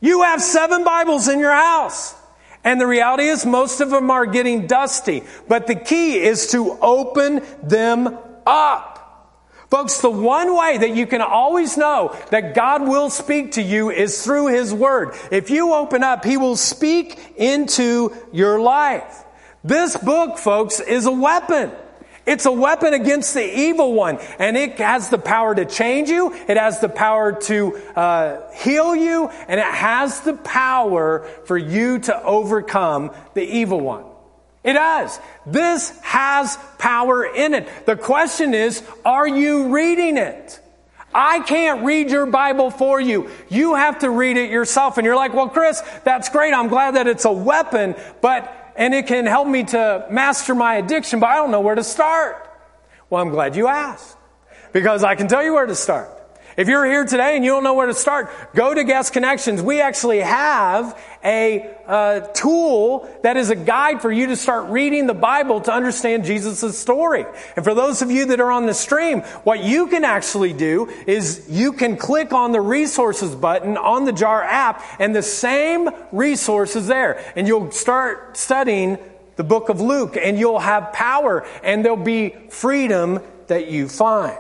You 0.03 0.23
have 0.25 0.43
seven 0.43 0.85
Bibles 0.85 1.29
in 1.29 1.39
your 1.39 1.55
house. 1.55 2.15
And 2.63 2.79
the 2.79 2.87
reality 2.87 3.23
is, 3.23 3.47
most 3.47 3.81
of 3.81 3.89
them 3.89 4.11
are 4.11 4.27
getting 4.27 4.67
dusty. 4.67 5.23
But 5.49 5.67
the 5.67 5.77
key 5.77 6.19
is 6.19 6.49
to 6.49 6.77
open 6.83 7.41
them 7.63 8.19
up. 8.45 9.33
Folks, 9.71 10.03
the 10.03 10.11
one 10.11 10.55
way 10.55 10.77
that 10.77 10.95
you 10.95 11.07
can 11.07 11.23
always 11.23 11.79
know 11.79 12.15
that 12.31 12.55
God 12.55 12.83
will 12.83 13.09
speak 13.09 13.53
to 13.53 13.63
you 13.63 13.91
is 13.91 14.23
through 14.23 14.49
His 14.49 14.75
Word. 14.75 15.15
If 15.33 15.49
you 15.49 15.73
open 15.73 16.03
up, 16.03 16.23
He 16.23 16.37
will 16.37 16.57
speak 16.57 17.19
into 17.39 18.15
your 18.31 18.61
life. 18.61 19.25
This 19.65 19.97
book, 19.97 20.37
folks, 20.37 20.81
is 20.81 21.07
a 21.07 21.11
weapon. 21.11 21.73
It's 22.27 22.45
a 22.45 22.51
weapon 22.51 22.93
against 22.93 23.35
the 23.35 23.59
evil 23.61 23.95
one, 23.95 24.19
and 24.41 24.57
it 24.57 24.79
has 24.79 25.11
the 25.11 25.19
power 25.19 25.55
to 25.55 25.65
change 25.65 26.09
you. 26.09 26.35
It 26.35 26.57
has 26.57 26.81
the 26.81 26.89
power 26.89 27.33
to 27.43 27.77
uh, 27.95 28.51
heal 28.53 28.97
you, 28.97 29.29
and 29.29 29.61
it 29.61 29.67
has 29.67 30.21
the 30.23 30.35
power 30.35 31.21
for 31.45 31.57
you 31.57 32.01
to 32.01 32.23
overcome 32.25 33.13
the 33.35 33.43
evil 33.43 33.81
one. 33.81 34.05
It 34.65 34.73
does. 34.73 35.21
This 35.47 35.97
has 36.01 36.59
power 36.79 37.25
in 37.25 37.55
it. 37.55 37.69
The 37.87 37.95
question 37.95 38.53
is, 38.53 38.83
are 39.05 39.29
you 39.29 39.73
reading 39.73 40.17
it? 40.17 40.61
I 41.15 41.41
can't 41.41 41.85
read 41.85 42.11
your 42.11 42.27
Bible 42.27 42.73
for 42.73 43.01
you. 43.01 43.31
You 43.49 43.77
have 43.77 44.01
to 44.01 44.11
read 44.11 44.37
it 44.37 44.51
yourself. 44.51 44.99
And 44.99 45.05
you're 45.05 45.17
like, 45.17 45.33
well, 45.33 45.49
Chris, 45.49 45.81
that's 46.03 46.29
great. 46.29 46.53
I'm 46.53 46.67
glad 46.67 46.97
that 46.97 47.07
it's 47.07 47.25
a 47.25 47.33
weapon, 47.33 47.95
but 48.21 48.66
and 48.77 48.95
it 48.95 49.07
can 49.07 49.27
help 49.27 49.49
me 49.49 49.65
to 49.65 50.07
master 50.11 50.55
my 50.55 50.77
addiction, 50.77 51.21
but 51.21 51.29
I 51.29 51.37
don't 51.37 51.51
know 51.51 51.61
where 51.61 51.75
to 51.75 51.85
start. 51.85 52.49
Well, 53.11 53.23
I'm 53.23 53.31
glad 53.31 53.57
you 53.57 53.69
asked 53.69 54.17
because 54.73 55.05
I 55.05 55.15
can 55.15 55.29
tell 55.29 55.43
you 55.43 55.55
where 55.55 55.67
to 55.67 55.75
start. 55.75 56.16
If 56.57 56.69
you're 56.69 56.87
here 56.87 57.05
today 57.05 57.37
and 57.37 57.45
you 57.45 57.51
don't 57.51 57.65
know 57.65 57.75
where 57.75 57.87
to 57.87 57.93
start, 57.93 58.31
go 58.55 58.73
to 58.73 58.83
Guest 58.83 59.13
Connections. 59.13 59.61
We 59.61 59.83
actually 59.83 60.21
have 60.21 60.99
a 61.23 61.77
uh, 61.87 62.21
tool 62.29 63.07
that 63.23 63.37
is 63.37 63.51
a 63.51 63.55
guide 63.55 64.01
for 64.01 64.11
you 64.11 64.29
to 64.29 64.37
start 64.37 64.71
reading 64.71 65.07
the 65.07 65.13
Bible 65.13 65.61
to 65.63 65.73
understand 65.73 66.25
Jesus' 66.25 66.79
story. 66.79 67.27
And 67.57 67.65
for 67.65 67.75
those 67.75 68.01
of 68.01 68.11
you 68.11 68.25
that 68.27 68.41
are 68.41 68.51
on 68.51 68.65
the 68.65 68.73
stream, 68.73 69.21
what 69.45 69.63
you 69.63 69.89
can 69.89 70.03
actually 70.03 70.55
do 70.55 70.91
is 71.07 71.47
you 71.51 71.75
can 71.75 71.99
click 71.99 72.33
on 72.33 72.53
the 72.53 72.61
resources 72.63 73.35
button 73.35 73.77
on 73.77 74.07
the 74.07 74.13
JAR 74.13 74.43
app 74.43 74.83
and 74.99 75.15
the 75.15 75.23
same 75.23 75.91
resource 76.11 76.75
is 76.75 76.87
there. 76.87 77.23
And 77.37 77.47
you'll 77.47 77.71
start 77.71 78.39
studying 78.39 78.97
the 79.37 79.45
book 79.45 79.69
of 79.69 79.83
Luke 79.83 80.17
and 80.17 80.39
you'll 80.39 80.61
have 80.61 80.95
power 80.95 81.47
and 81.63 81.85
there'll 81.85 81.99
be 81.99 82.35
freedom 82.49 83.21
that 83.49 83.71
you 83.71 83.89
find. 83.89 84.39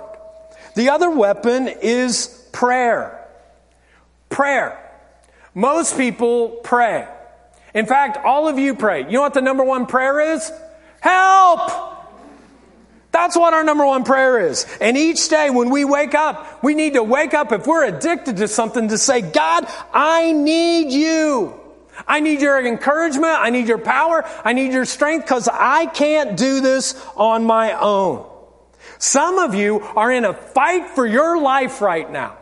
The 0.76 0.90
other 0.90 1.10
weapon 1.10 1.68
is 1.68 2.28
prayer. 2.52 3.26
Prayer. 4.28 4.78
Most 5.54 5.96
people 5.96 6.60
pray. 6.62 7.08
In 7.72 7.86
fact, 7.86 8.18
all 8.22 8.46
of 8.46 8.58
you 8.58 8.74
pray. 8.74 9.04
You 9.04 9.12
know 9.12 9.22
what 9.22 9.32
the 9.32 9.40
number 9.40 9.64
one 9.64 9.86
prayer 9.86 10.34
is? 10.34 10.52
Help! 11.00 11.94
That's 13.10 13.34
what 13.34 13.54
our 13.54 13.64
number 13.64 13.86
one 13.86 14.04
prayer 14.04 14.38
is. 14.38 14.66
And 14.78 14.98
each 14.98 15.30
day 15.30 15.48
when 15.48 15.70
we 15.70 15.86
wake 15.86 16.14
up, 16.14 16.62
we 16.62 16.74
need 16.74 16.92
to 16.92 17.02
wake 17.02 17.32
up 17.32 17.52
if 17.52 17.66
we're 17.66 17.86
addicted 17.86 18.36
to 18.36 18.46
something 18.46 18.88
to 18.88 18.98
say, 18.98 19.22
God, 19.22 19.66
I 19.94 20.32
need 20.32 20.92
you. 20.92 21.58
I 22.06 22.20
need 22.20 22.42
your 22.42 22.64
encouragement. 22.64 23.32
I 23.32 23.48
need 23.48 23.66
your 23.66 23.78
power. 23.78 24.26
I 24.44 24.52
need 24.52 24.74
your 24.74 24.84
strength 24.84 25.24
because 25.24 25.48
I 25.50 25.86
can't 25.86 26.36
do 26.36 26.60
this 26.60 27.02
on 27.16 27.46
my 27.46 27.72
own. 27.72 28.30
Some 28.98 29.38
of 29.38 29.54
you 29.54 29.80
are 29.80 30.10
in 30.10 30.24
a 30.24 30.34
fight 30.34 30.90
for 30.90 31.06
your 31.06 31.40
life 31.40 31.80
right 31.80 32.10
now. 32.10 32.36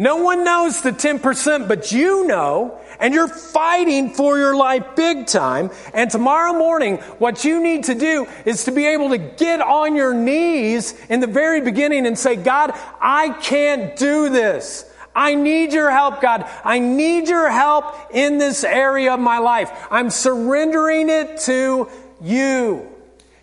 No 0.00 0.18
one 0.18 0.44
knows 0.44 0.80
the 0.80 0.92
10%, 0.92 1.66
but 1.66 1.90
you 1.90 2.24
know, 2.24 2.80
and 3.00 3.12
you're 3.12 3.26
fighting 3.26 4.10
for 4.10 4.38
your 4.38 4.54
life 4.54 4.94
big 4.94 5.26
time. 5.26 5.70
And 5.92 6.08
tomorrow 6.08 6.52
morning, 6.52 6.98
what 7.18 7.44
you 7.44 7.60
need 7.60 7.84
to 7.84 7.96
do 7.96 8.28
is 8.44 8.64
to 8.64 8.70
be 8.70 8.86
able 8.86 9.08
to 9.08 9.18
get 9.18 9.60
on 9.60 9.96
your 9.96 10.14
knees 10.14 10.94
in 11.08 11.18
the 11.18 11.26
very 11.26 11.60
beginning 11.60 12.06
and 12.06 12.16
say, 12.16 12.36
God, 12.36 12.72
I 13.00 13.30
can't 13.42 13.96
do 13.96 14.28
this. 14.28 14.84
I 15.16 15.34
need 15.34 15.72
your 15.72 15.90
help, 15.90 16.20
God. 16.20 16.48
I 16.64 16.78
need 16.78 17.28
your 17.28 17.50
help 17.50 17.92
in 18.12 18.38
this 18.38 18.62
area 18.62 19.14
of 19.14 19.20
my 19.20 19.38
life. 19.38 19.72
I'm 19.90 20.10
surrendering 20.10 21.08
it 21.08 21.40
to 21.40 21.88
you. 22.20 22.88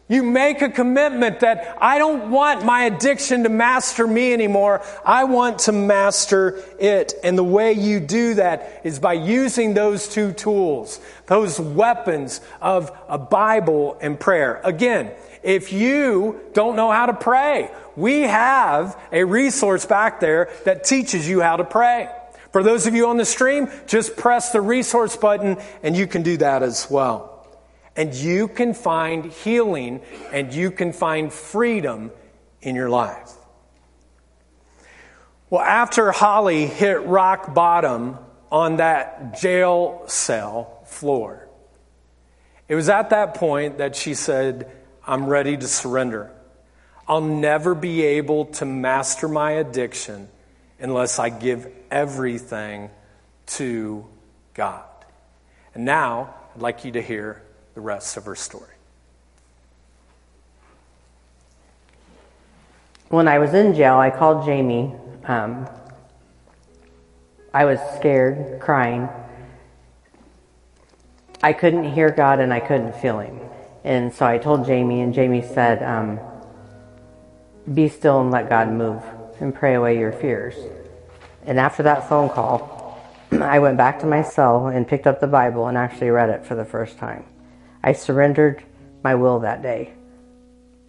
You 0.07 0.21
make 0.21 0.61
a 0.61 0.69
commitment 0.69 1.39
that 1.39 1.75
I 1.81 1.97
don't 1.97 2.29
want 2.29 2.63
my 2.63 2.83
addiction 2.83 3.41
to 3.41 3.49
master 3.49 4.05
me 4.05 4.33
anymore. 4.33 4.83
I 5.03 5.23
want 5.23 5.59
to 5.59 5.71
master 5.71 6.63
it. 6.79 7.15
And 7.23 7.35
the 7.35 7.43
way 7.43 7.73
you 7.73 7.99
do 7.99 8.35
that 8.35 8.81
is 8.83 8.99
by 8.99 9.13
using 9.13 9.73
those 9.73 10.07
two 10.07 10.31
tools, 10.33 10.99
those 11.25 11.59
weapons 11.59 12.39
of 12.61 12.95
a 13.09 13.17
Bible 13.17 13.97
and 13.99 14.19
prayer. 14.19 14.61
Again, 14.63 15.11
if 15.41 15.73
you 15.73 16.39
don't 16.53 16.75
know 16.75 16.91
how 16.91 17.07
to 17.07 17.13
pray, 17.13 17.71
we 17.95 18.21
have 18.21 18.99
a 19.11 19.23
resource 19.23 19.87
back 19.87 20.19
there 20.19 20.49
that 20.65 20.83
teaches 20.83 21.27
you 21.27 21.41
how 21.41 21.57
to 21.57 21.63
pray. 21.63 22.09
For 22.51 22.61
those 22.61 22.85
of 22.85 22.93
you 22.93 23.07
on 23.07 23.17
the 23.17 23.25
stream, 23.25 23.69
just 23.87 24.15
press 24.17 24.51
the 24.51 24.61
resource 24.61 25.17
button 25.17 25.57
and 25.81 25.97
you 25.97 26.05
can 26.05 26.21
do 26.21 26.37
that 26.37 26.61
as 26.61 26.89
well. 26.91 27.34
And 27.95 28.13
you 28.13 28.47
can 28.47 28.73
find 28.73 29.25
healing 29.31 30.01
and 30.31 30.53
you 30.53 30.71
can 30.71 30.91
find 30.91 31.31
freedom 31.31 32.11
in 32.61 32.75
your 32.75 32.89
life. 32.89 33.31
Well, 35.49 35.61
after 35.61 36.11
Holly 36.11 36.65
hit 36.65 37.05
rock 37.05 37.53
bottom 37.53 38.17
on 38.51 38.77
that 38.77 39.39
jail 39.39 40.03
cell 40.07 40.81
floor, 40.85 41.47
it 42.67 42.75
was 42.75 42.89
at 42.89 43.11
that 43.11 43.35
point 43.35 43.77
that 43.77 43.95
she 43.95 44.15
said, 44.15 44.71
I'm 45.05 45.27
ready 45.27 45.55
to 45.55 45.67
surrender. 45.67 46.31
I'll 47.07 47.21
never 47.21 47.75
be 47.75 48.01
able 48.03 48.45
to 48.45 48.65
master 48.65 49.27
my 49.27 49.51
addiction 49.51 50.27
unless 50.79 51.19
I 51.19 51.29
give 51.29 51.71
everything 51.91 52.89
to 53.45 54.05
God. 54.55 54.83
And 55.75 55.85
now, 55.85 56.33
I'd 56.55 56.61
like 56.61 56.83
you 56.83 56.93
to 56.93 57.01
hear 57.01 57.44
the 57.75 57.81
rest 57.81 58.17
of 58.17 58.25
her 58.25 58.35
story. 58.35 58.73
When 63.09 63.27
I 63.27 63.37
was 63.37 63.53
in 63.53 63.75
jail, 63.75 63.95
I 63.95 64.09
called 64.09 64.45
Jamie. 64.45 64.95
Um, 65.25 65.69
I 67.53 67.65
was 67.65 67.79
scared, 67.97 68.59
crying. 68.59 69.07
I 71.43 71.53
couldn't 71.53 71.93
hear 71.93 72.09
God 72.09 72.39
and 72.39 72.53
I 72.53 72.59
couldn't 72.59 72.95
feel 72.95 73.19
Him. 73.19 73.39
And 73.83 74.11
so 74.11 74.25
I 74.25 74.39
told 74.39 74.65
Jamie, 74.65 75.01
and 75.01 75.13
Jamie 75.13 75.43
said, 75.43 75.83
um, 75.83 76.19
Be 77.71 77.87
still 77.87 78.21
and 78.21 78.31
let 78.31 78.49
God 78.49 78.69
move 78.69 79.03
and 79.39 79.53
pray 79.53 79.75
away 79.75 79.99
your 79.99 80.11
fears. 80.11 80.55
And 81.45 81.59
after 81.59 81.83
that 81.83 82.09
phone 82.09 82.29
call, 82.29 82.99
I 83.31 83.59
went 83.59 83.77
back 83.77 83.99
to 83.99 84.07
my 84.07 84.23
cell 84.23 84.67
and 84.67 84.87
picked 84.87 85.05
up 85.05 85.19
the 85.19 85.27
Bible 85.27 85.67
and 85.67 85.77
actually 85.77 86.09
read 86.09 86.29
it 86.29 86.45
for 86.45 86.55
the 86.55 86.65
first 86.65 86.97
time. 86.97 87.25
I 87.85 87.93
surrendered 87.93 88.63
my 89.03 89.13
will 89.13 89.39
that 89.41 89.61
day. 89.61 89.93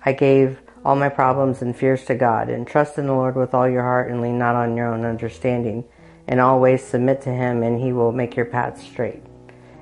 I 0.02 0.14
gave 0.14 0.60
all 0.82 0.96
my 0.96 1.10
problems 1.10 1.60
and 1.60 1.76
fears 1.76 2.06
to 2.06 2.14
God, 2.14 2.48
and 2.48 2.66
trust 2.66 2.96
in 2.96 3.06
the 3.06 3.12
Lord 3.12 3.36
with 3.36 3.52
all 3.52 3.68
your 3.68 3.82
heart, 3.82 4.10
and 4.10 4.22
lean 4.22 4.38
not 4.38 4.54
on 4.54 4.78
your 4.78 4.86
own 4.94 5.04
understanding, 5.04 5.84
and 6.26 6.40
always 6.40 6.82
submit 6.82 7.20
to 7.22 7.28
Him, 7.28 7.62
and 7.62 7.78
He 7.78 7.92
will 7.92 8.12
make 8.12 8.34
your 8.34 8.46
path 8.46 8.80
straight. 8.80 9.22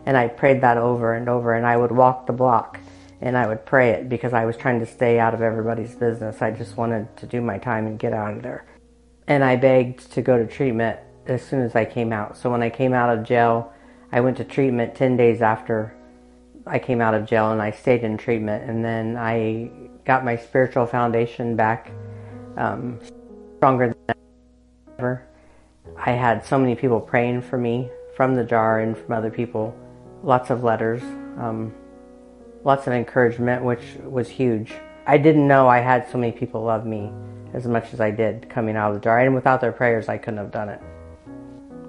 And 0.05 0.16
I 0.16 0.27
prayed 0.27 0.61
that 0.62 0.77
over 0.77 1.14
and 1.14 1.29
over, 1.29 1.55
and 1.55 1.64
I 1.64 1.77
would 1.77 1.92
walk 1.92 2.27
the 2.27 2.33
block, 2.33 2.81
and 3.20 3.37
I 3.37 3.46
would 3.46 3.64
pray 3.64 3.90
it 3.90 4.09
because 4.09 4.33
I 4.33 4.44
was 4.44 4.57
trying 4.57 4.81
to 4.81 4.87
stay 4.87 5.20
out 5.20 5.35
of 5.35 5.40
everybody's 5.40 5.94
business. 5.94 6.42
I 6.42 6.50
just 6.50 6.77
wanted 6.77 7.16
to 7.18 7.27
do 7.27 7.40
my 7.40 7.59
time 7.59 7.87
and 7.87 7.96
get 7.96 8.12
out 8.12 8.37
of 8.37 8.42
there. 8.42 8.66
And 9.29 9.44
I 9.44 9.55
begged 9.55 10.11
to 10.14 10.20
go 10.20 10.37
to 10.37 10.48
treatment 10.48 10.98
as 11.27 11.44
soon 11.44 11.61
as 11.61 11.77
I 11.77 11.85
came 11.85 12.12
out. 12.12 12.37
So 12.37 12.50
when 12.50 12.62
I 12.62 12.70
came 12.70 12.92
out 12.92 13.16
of 13.16 13.24
jail, 13.24 13.72
I 14.11 14.20
went 14.20 14.37
to 14.38 14.44
treatment 14.44 14.96
10 14.96 15.16
days 15.16 15.42
after 15.42 15.94
I 16.66 16.79
came 16.79 17.00
out 17.00 17.14
of 17.14 17.27
jail, 17.27 17.53
and 17.53 17.61
I 17.61 17.70
stayed 17.70 18.03
in 18.03 18.16
treatment, 18.16 18.68
and 18.68 18.85
then 18.85 19.16
I 19.16 19.70
got 20.05 20.24
my 20.24 20.37
spiritual 20.37 20.87
foundation 20.87 21.57
back 21.57 21.90
um, 22.57 23.00
stronger 23.57 23.94
than 24.07 24.16
ever. 24.98 25.27
I 25.96 26.12
had 26.12 26.44
so 26.44 26.59
many 26.59 26.74
people 26.74 27.00
praying 27.00 27.42
for 27.42 27.59
me 27.59 27.90
from 28.16 28.35
the 28.35 28.44
jar 28.44 28.81
and 28.81 28.96
from 28.96 29.12
other 29.12 29.31
people. 29.31 29.77
Lots 30.22 30.50
of 30.50 30.64
letters, 30.64 31.03
um, 31.38 31.74
lots 32.64 32.87
of 32.87 32.92
encouragement, 32.92 33.62
which 33.62 33.83
was 34.05 34.29
huge. 34.29 34.72
I 35.07 35.18
didn't 35.18 35.46
know 35.46 35.68
I 35.68 35.81
had 35.81 36.11
so 36.11 36.16
many 36.16 36.33
people 36.33 36.62
love 36.62 36.87
me 36.87 37.12
as 37.53 37.66
much 37.66 37.92
as 37.92 38.00
I 38.00 38.11
did 38.11 38.48
coming 38.48 38.77
out 38.77 38.90
of 38.90 38.94
the 38.94 39.00
jar. 39.00 39.20
And 39.20 39.35
without 39.35 39.61
their 39.61 39.72
prayers, 39.72 40.09
I 40.09 40.16
couldn't 40.16 40.38
have 40.38 40.50
done 40.50 40.70
it. 40.70 40.81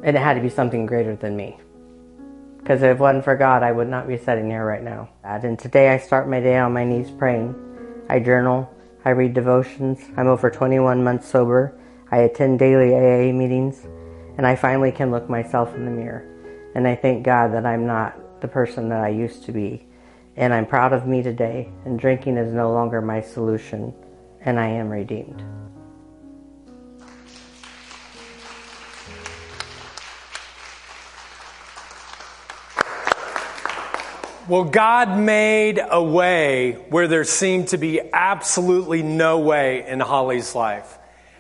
And 0.03 0.17
it 0.17 0.19
had 0.19 0.33
to 0.33 0.41
be 0.41 0.49
something 0.49 0.85
greater 0.85 1.15
than 1.15 1.37
me. 1.37 1.57
Because 2.65 2.81
if 2.81 2.95
it 2.95 2.99
wasn't 2.99 3.23
for 3.23 3.35
God, 3.35 3.61
I 3.61 3.71
would 3.71 3.89
not 3.89 4.07
be 4.07 4.17
sitting 4.17 4.49
here 4.49 4.65
right 4.65 4.81
now. 4.81 5.07
And 5.23 5.59
today 5.59 5.89
I 5.93 5.99
start 5.99 6.27
my 6.27 6.39
day 6.39 6.57
on 6.57 6.73
my 6.73 6.83
knees 6.83 7.11
praying. 7.11 7.53
I 8.09 8.17
journal, 8.17 8.67
I 9.05 9.11
read 9.11 9.35
devotions. 9.35 9.99
I'm 10.17 10.25
over 10.25 10.49
21 10.49 11.03
months 11.03 11.27
sober. 11.29 11.77
I 12.09 12.21
attend 12.21 12.57
daily 12.57 12.95
AA 12.95 13.31
meetings, 13.31 13.85
and 14.39 14.47
I 14.47 14.55
finally 14.55 14.91
can 14.91 15.11
look 15.11 15.29
myself 15.29 15.75
in 15.75 15.85
the 15.85 15.91
mirror. 15.91 16.25
And 16.73 16.87
I 16.87 16.95
thank 16.95 17.23
God 17.23 17.53
that 17.53 17.67
I'm 17.67 17.85
not 17.85 18.41
the 18.41 18.47
person 18.47 18.89
that 18.89 19.03
I 19.03 19.09
used 19.09 19.43
to 19.43 19.51
be. 19.51 19.85
And 20.35 20.51
I'm 20.51 20.65
proud 20.65 20.91
of 20.91 21.05
me 21.05 21.21
today, 21.21 21.69
and 21.85 21.99
drinking 21.99 22.37
is 22.37 22.51
no 22.51 22.73
longer 22.73 22.99
my 22.99 23.21
solution, 23.21 23.93
and 24.41 24.59
I 24.59 24.69
am 24.69 24.89
redeemed. 24.89 25.43
Well, 34.47 34.65
God 34.65 35.17
made 35.17 35.81
a 35.83 36.03
way 36.03 36.73
where 36.89 37.07
there 37.07 37.23
seemed 37.23 37.69
to 37.69 37.79
be 37.79 37.99
absolutely 38.13 39.01
no 39.01 39.39
way 39.39 39.87
in 39.87 39.99
Holly's 39.99 40.53
life. 40.53 40.99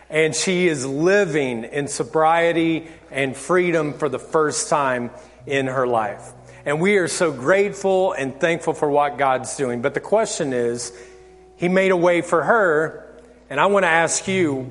And 0.09 0.33
she 0.33 0.67
is 0.67 0.87
living 0.87 1.65
in 1.65 1.87
sobriety 1.87 2.87
and 3.11 3.37
freedom 3.37 3.93
for 3.93 4.09
the 4.09 4.17
first 4.17 4.69
time 4.69 5.11
in 5.45 5.67
her 5.67 5.85
life. 5.85 6.33
And 6.65 6.81
we 6.81 6.97
are 6.97 7.07
so 7.07 7.31
grateful 7.31 8.13
and 8.13 8.39
thankful 8.39 8.73
for 8.73 8.89
what 8.89 9.19
God's 9.19 9.55
doing. 9.55 9.83
But 9.83 9.93
the 9.93 9.99
question 9.99 10.51
is, 10.51 10.91
He 11.57 11.69
made 11.69 11.91
a 11.91 11.97
way 11.97 12.21
for 12.21 12.43
her. 12.43 13.21
And 13.51 13.59
I 13.59 13.67
want 13.67 13.83
to 13.83 13.89
ask 13.89 14.27
you, 14.27 14.63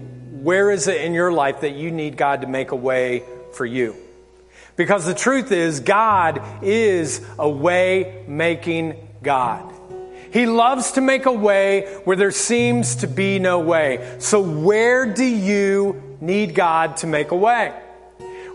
where 0.42 0.72
is 0.72 0.88
it 0.88 1.00
in 1.02 1.14
your 1.14 1.30
life 1.30 1.60
that 1.60 1.76
you 1.76 1.92
need 1.92 2.16
God 2.16 2.40
to 2.40 2.48
make 2.48 2.72
a 2.72 2.76
way 2.76 3.22
for 3.52 3.64
you? 3.64 3.94
Because 4.76 5.06
the 5.06 5.14
truth 5.14 5.52
is, 5.52 5.80
God 5.80 6.42
is 6.62 7.24
a 7.38 7.48
way 7.48 8.24
making 8.26 8.96
God. 9.22 9.72
He 10.32 10.46
loves 10.46 10.92
to 10.92 11.00
make 11.00 11.26
a 11.26 11.32
way 11.32 11.86
where 12.04 12.16
there 12.16 12.32
seems 12.32 12.96
to 12.96 13.06
be 13.06 13.38
no 13.38 13.60
way. 13.60 14.16
So, 14.18 14.40
where 14.40 15.06
do 15.06 15.24
you 15.24 16.02
need 16.20 16.56
God 16.56 16.96
to 16.98 17.06
make 17.06 17.30
a 17.30 17.36
way? 17.36 17.72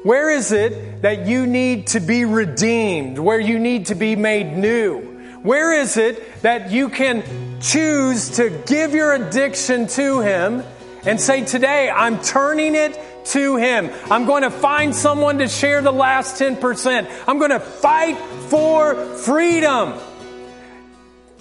Where 0.04 0.30
is 0.30 0.52
it 0.52 1.02
that 1.04 1.26
you 1.26 1.46
need 1.46 1.88
to 1.88 2.02
be 2.02 2.26
redeemed? 2.26 3.18
Where 3.18 3.40
you 3.40 3.60
need 3.60 3.88
to 3.88 3.96
be 3.96 4.16
made 4.16 4.58
new? 4.58 5.00
Where 5.42 5.74
is 5.74 5.96
it 5.96 6.42
that 6.42 6.70
you 6.70 6.90
can 6.90 7.24
choose 7.62 8.30
to 8.32 8.50
give 8.66 8.94
your 8.94 9.14
addiction 9.14 9.88
to 9.88 10.20
Him 10.20 10.64
and 11.06 11.20
say, 11.20 11.46
Today 11.46 11.90
I'm 11.90 12.22
turning 12.22 12.76
it 12.76 13.00
to 13.30 13.56
Him. 13.56 13.90
I'm 14.10 14.26
going 14.26 14.44
to 14.44 14.52
find 14.52 14.96
someone 14.96 15.40
to 15.40 15.48
share 15.48 15.82
the 15.82 15.92
last 15.92 16.40
10%. 16.42 17.10
I'm 17.28 17.40
going 17.40 17.52
to 17.52 17.60
fight 17.60 18.18
for 18.50 18.96
freedom. 19.18 19.94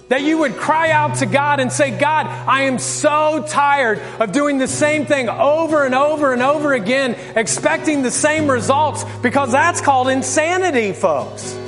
That 0.09 0.22
you 0.22 0.38
would 0.38 0.57
cry 0.57 0.90
out 0.90 1.16
to 1.16 1.27
God 1.27 1.61
and 1.61 1.70
say, 1.70 1.90
God, 1.90 2.27
I 2.27 2.62
am 2.62 2.79
so 2.79 3.44
tired 3.46 3.98
of 4.18 4.33
doing 4.33 4.57
the 4.57 4.66
same 4.66 5.05
thing 5.05 5.29
over 5.29 5.85
and 5.85 5.94
over 5.94 6.33
and 6.33 6.40
over 6.40 6.72
again, 6.72 7.14
expecting 7.37 8.03
the 8.03 8.11
same 8.11 8.51
results, 8.51 9.05
because 9.22 9.53
that's 9.53 9.83
called 9.83 10.09
insanity, 10.09 10.94
folks. 10.94 11.67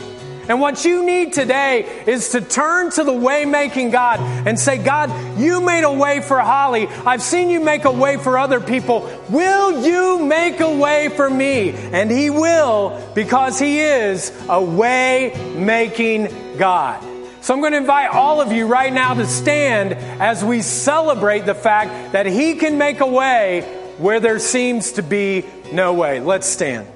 And 0.50 0.60
what 0.60 0.84
you 0.84 1.06
need 1.06 1.32
today 1.32 2.02
is 2.08 2.30
to 2.30 2.40
turn 2.40 2.90
to 2.90 3.04
the 3.04 3.12
way 3.12 3.44
making 3.44 3.90
God 3.90 4.18
and 4.18 4.58
say, 4.58 4.78
God, 4.78 5.38
you 5.38 5.60
made 5.60 5.84
a 5.84 5.92
way 5.92 6.20
for 6.20 6.40
Holly. 6.40 6.88
I've 6.88 7.22
seen 7.22 7.50
you 7.50 7.60
make 7.60 7.84
a 7.84 7.92
way 7.92 8.16
for 8.16 8.36
other 8.36 8.58
people. 8.58 9.08
Will 9.28 9.86
you 9.86 10.18
make 10.26 10.58
a 10.58 10.76
way 10.76 11.08
for 11.10 11.30
me? 11.30 11.70
And 11.70 12.10
He 12.10 12.30
will 12.30 13.00
because 13.14 13.60
He 13.60 13.78
is 13.78 14.36
a 14.48 14.60
way 14.60 15.54
making 15.56 16.56
God. 16.58 17.00
So 17.42 17.54
I'm 17.54 17.60
going 17.60 17.70
to 17.70 17.78
invite 17.78 18.10
all 18.10 18.40
of 18.40 18.50
you 18.50 18.66
right 18.66 18.92
now 18.92 19.14
to 19.14 19.26
stand 19.26 19.92
as 20.20 20.42
we 20.42 20.62
celebrate 20.62 21.46
the 21.46 21.54
fact 21.54 22.10
that 22.10 22.26
He 22.26 22.56
can 22.56 22.76
make 22.76 22.98
a 22.98 23.06
way 23.06 23.60
where 23.98 24.18
there 24.18 24.40
seems 24.40 24.90
to 24.94 25.04
be 25.04 25.44
no 25.72 25.94
way. 25.94 26.18
Let's 26.18 26.48
stand. 26.48 26.88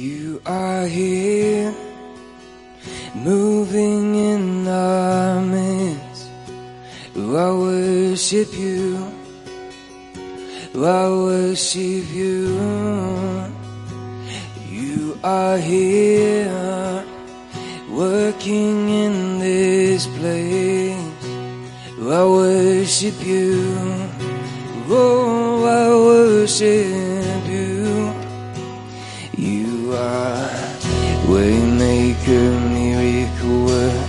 You 0.00 0.40
are 0.46 0.86
here, 0.86 1.74
moving 3.14 4.14
in 4.14 4.66
our 4.66 5.42
midst. 5.42 6.30
I 7.14 7.50
worship 7.52 8.48
you. 8.54 8.96
I 10.74 11.06
worship 11.06 12.08
you. 12.14 12.56
You 14.70 15.18
are 15.22 15.58
here, 15.58 17.04
working 17.90 18.88
in 18.88 19.38
this 19.38 20.06
place. 20.16 21.24
I 22.00 22.24
worship 22.24 23.22
you. 23.22 23.74
Oh, 24.88 25.66
I 25.66 25.88
worship. 25.94 27.39
You 29.90 29.96
are 29.96 30.48
waymaker, 31.26 32.50
miracle 32.70 33.64
work, 33.66 34.08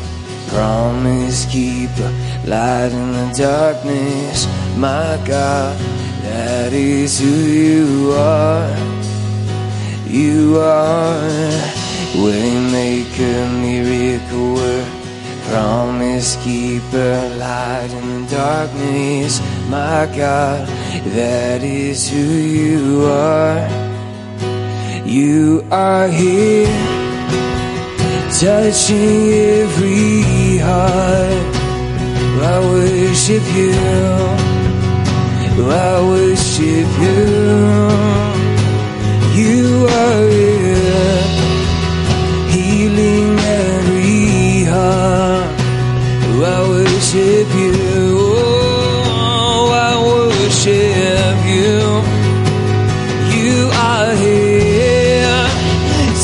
promise 0.50 1.46
keeper, 1.46 2.14
light 2.46 2.92
in 2.92 3.14
the 3.14 3.34
darkness. 3.36 4.46
My 4.78 5.20
God, 5.26 5.76
that 6.22 6.72
is 6.72 7.20
who 7.20 7.26
you 7.26 8.14
are. 8.14 8.78
You 10.06 10.60
are 10.60 11.20
waymaker, 12.14 13.50
miracle 13.60 14.54
work, 14.54 14.88
promise 15.50 16.36
keeper, 16.44 17.36
light 17.40 17.90
in 17.90 18.22
the 18.22 18.30
darkness. 18.30 19.42
My 19.68 20.06
God, 20.16 20.68
that 21.16 21.64
is 21.64 22.08
who 22.08 22.20
you 22.20 23.06
are. 23.06 23.91
You 25.06 25.66
are 25.72 26.08
here, 26.08 26.68
touching 28.40 29.34
every 29.34 30.58
heart. 30.60 31.56
I 32.44 32.60
worship 32.60 33.44
you. 33.56 33.74
I 35.70 36.02
worship 36.08 36.88
you. 37.06 37.22
You 39.36 39.88
are 39.88 40.30
here, 40.30 41.24
healing 42.50 43.40
every 43.40 44.64
heart. 44.66 45.52
I 46.44 46.68
worship 46.70 47.50
you. 47.56 47.91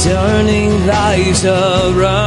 Turning 0.08 0.86
lives 0.86 1.43
around. 1.43 2.26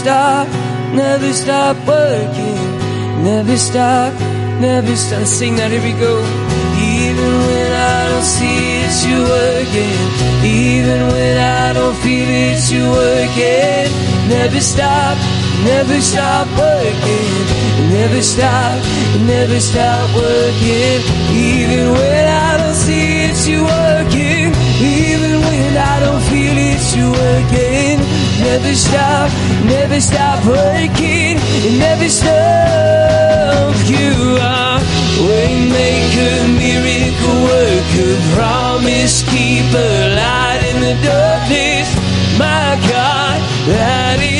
Stop, 0.00 0.48
never 0.94 1.32
stop 1.32 1.76
working. 1.86 2.60
Never 3.22 3.56
stop, 3.58 4.12
never 4.60 4.96
stop. 4.96 5.24
Sing 5.26 5.56
that, 5.56 5.70
we 5.70 5.92
go. 6.06 6.14
Even 6.80 7.32
when 7.48 7.70
I 7.92 8.08
don't 8.08 8.28
see 8.36 8.80
it, 8.80 8.96
you 9.08 9.18
working. 9.36 10.00
Even 10.40 11.00
when 11.12 11.36
I 11.36 11.72
don't 11.76 11.96
feel 12.02 12.30
it, 12.48 12.62
you 12.72 12.84
working. 12.96 13.92
Never 14.34 14.60
stop, 14.60 15.16
never 15.68 16.00
stop 16.00 16.46
working. 16.56 17.34
Never 17.92 18.22
stop, 18.22 18.80
never 19.34 19.60
stop 19.60 20.06
working. 20.16 21.00
Even 21.36 21.92
when 21.92 22.24
I 22.48 22.56
don't 22.60 22.78
see 22.86 23.28
it, 23.28 23.38
you 23.50 23.60
working. 23.64 24.48
Even 24.80 25.34
when 25.44 25.72
I 25.76 25.94
don't 26.04 26.22
feel 26.30 26.56
it, 26.70 26.84
you 26.96 27.06
working. 27.20 28.09
Never 28.50 28.74
stop, 28.74 29.30
never 29.64 30.00
stop 30.00 30.44
working. 30.44 31.36
Never 31.78 32.08
stop. 32.08 33.76
You 33.86 34.38
are 34.42 34.80
waymaker, 35.22 36.34
miracle 36.58 37.38
worker, 37.46 38.12
promise 38.34 39.22
keeper, 39.30 39.92
light 40.18 40.62
in 40.68 40.80
the 40.82 40.94
darkness. 41.06 41.94
My 42.40 42.74
God, 42.90 43.38
that 43.68 44.18
is 44.18 44.39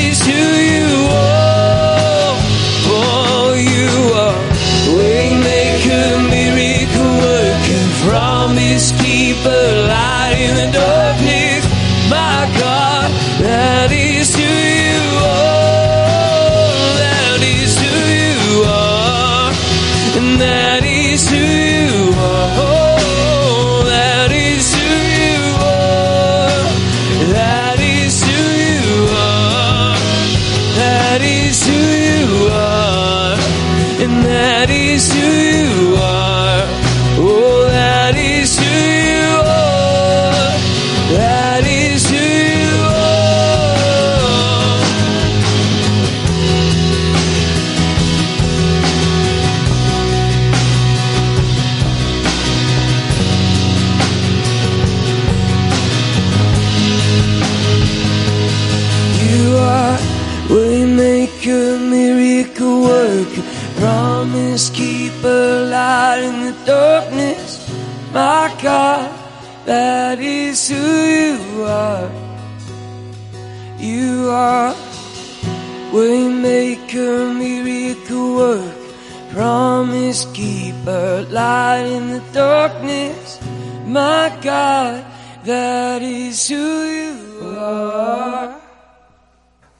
is 86.30 86.48
who 86.48 86.84
you 86.84 87.58
are. 87.58 88.60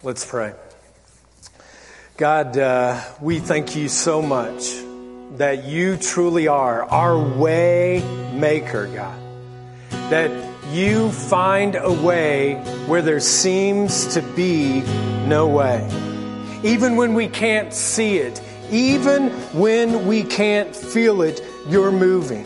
Let's 0.03 0.27
pray. 0.27 0.53
God, 2.17 2.59
uh, 2.59 3.01
we 3.21 3.39
thank 3.39 3.77
you 3.77 3.89
so 3.89 4.21
much 4.21 4.73
that 5.37 5.65
you 5.65 5.97
truly 5.97 6.49
are 6.49 6.83
our 6.83 7.17
way 7.17 8.03
maker, 8.35 8.89
God. 8.89 9.17
That 10.11 10.31
you 10.73 11.13
find 11.13 11.77
a 11.77 11.93
way 11.93 12.57
where 12.87 13.01
there 13.01 13.21
seems 13.21 14.15
to 14.15 14.23
be 14.23 14.81
no 15.27 15.47
way. 15.47 15.89
Even 16.65 16.97
when 16.97 17.15
we 17.15 17.29
can't 17.29 17.73
see 17.73 18.19
it, 18.19 18.43
even 18.73 19.31
when 19.53 20.05
we 20.07 20.25
can't 20.25 20.75
feel 20.75 21.23
it, 21.23 21.43
you're 21.69 21.93
moving. 21.93 22.45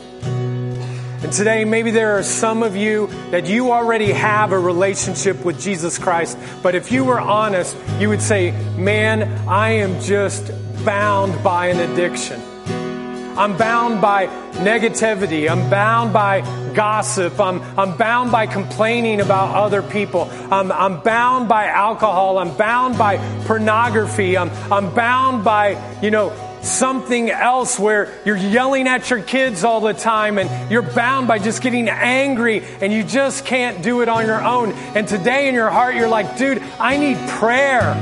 And 1.25 1.33
today, 1.33 1.65
maybe 1.65 1.91
there 1.91 2.19
are 2.19 2.23
some 2.23 2.63
of 2.63 2.77
you 2.77 3.07
that 3.31 3.47
you 3.47 3.73
already 3.73 4.13
have 4.13 4.53
a 4.53 4.59
relationship 4.59 5.43
with 5.43 5.59
Jesus 5.59 5.97
Christ, 5.97 6.37
but 6.63 6.75
if 6.75 6.93
you 6.93 7.03
were 7.03 7.19
honest, 7.19 7.75
you 7.99 8.11
would 8.11 8.21
say, 8.21 8.51
Man, 8.77 9.23
I 9.49 9.71
am 9.71 10.03
just 10.03 10.53
bound 10.85 11.43
by 11.43 11.69
an 11.69 11.81
addiction. 11.81 12.43
I'm 13.39 13.57
bound 13.57 14.03
by 14.03 14.27
negativity. 14.67 15.51
I'm 15.51 15.71
bound 15.71 16.13
by 16.13 16.43
gossip. 16.75 17.41
I'm, 17.41 17.63
I'm 17.79 17.97
bound 17.97 18.31
by 18.31 18.47
complaining 18.47 19.23
about 19.23 19.55
other 19.55 19.81
people. 19.81 20.29
I'm, 20.51 20.71
I'm 20.71 21.01
bound 21.01 21.49
by 21.49 21.69
alcohol. 21.69 22.37
I'm 22.37 22.55
bound 22.55 22.99
by 22.99 23.17
pornography. 23.47 24.37
I'm, 24.37 24.51
I'm 24.71 24.95
bound 24.95 25.43
by, 25.43 26.01
you 26.03 26.11
know, 26.11 26.54
something 26.65 27.31
else 27.31 27.79
where 27.79 28.13
you're 28.25 28.37
yelling 28.37 28.89
at 28.89 29.11
your 29.11 29.23
kids 29.23 29.65
all 29.65 29.81
the 29.81 29.93
time 29.93 30.39
and 30.39 30.71
you're 30.71 30.83
bound 30.83 31.29
by 31.29 31.39
just 31.39 31.63
getting 31.63 31.89
angry 31.89 32.65
and 32.81 32.93
you 32.93 33.03
just 33.05 33.45
can't 33.45 33.83
do 33.83 34.03
it 34.03 34.09
on 34.09 34.27
your 34.27 34.43
own. 34.43 34.73
And 34.95 35.07
today 35.07 35.49
in 35.49 35.55
your 35.55 35.71
heart, 35.71 35.95
you're 35.95 36.09
like, 36.09 36.37
dude, 36.37 36.63
I 36.79 36.97
need 36.97 37.17
prayer. 37.29 37.95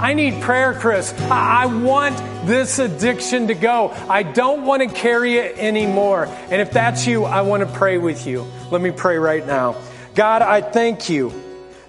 I 0.00 0.14
need 0.14 0.40
prayer, 0.42 0.74
Chris. 0.74 1.12
I, 1.22 1.64
I 1.64 1.66
want 1.66 2.16
this 2.46 2.78
addiction 2.78 3.48
to 3.48 3.54
go. 3.54 3.90
I 4.08 4.22
don't 4.22 4.64
want 4.64 4.82
to 4.82 4.88
carry 4.88 5.38
it 5.38 5.58
anymore. 5.58 6.26
And 6.26 6.60
if 6.60 6.70
that's 6.70 7.06
you, 7.06 7.24
I 7.24 7.40
want 7.40 7.66
to 7.66 7.72
pray 7.72 7.98
with 7.98 8.26
you. 8.26 8.46
Let 8.70 8.80
me 8.80 8.92
pray 8.92 9.18
right 9.18 9.44
now. 9.44 9.74
God, 10.14 10.42
I 10.42 10.60
thank 10.60 11.08
you 11.08 11.32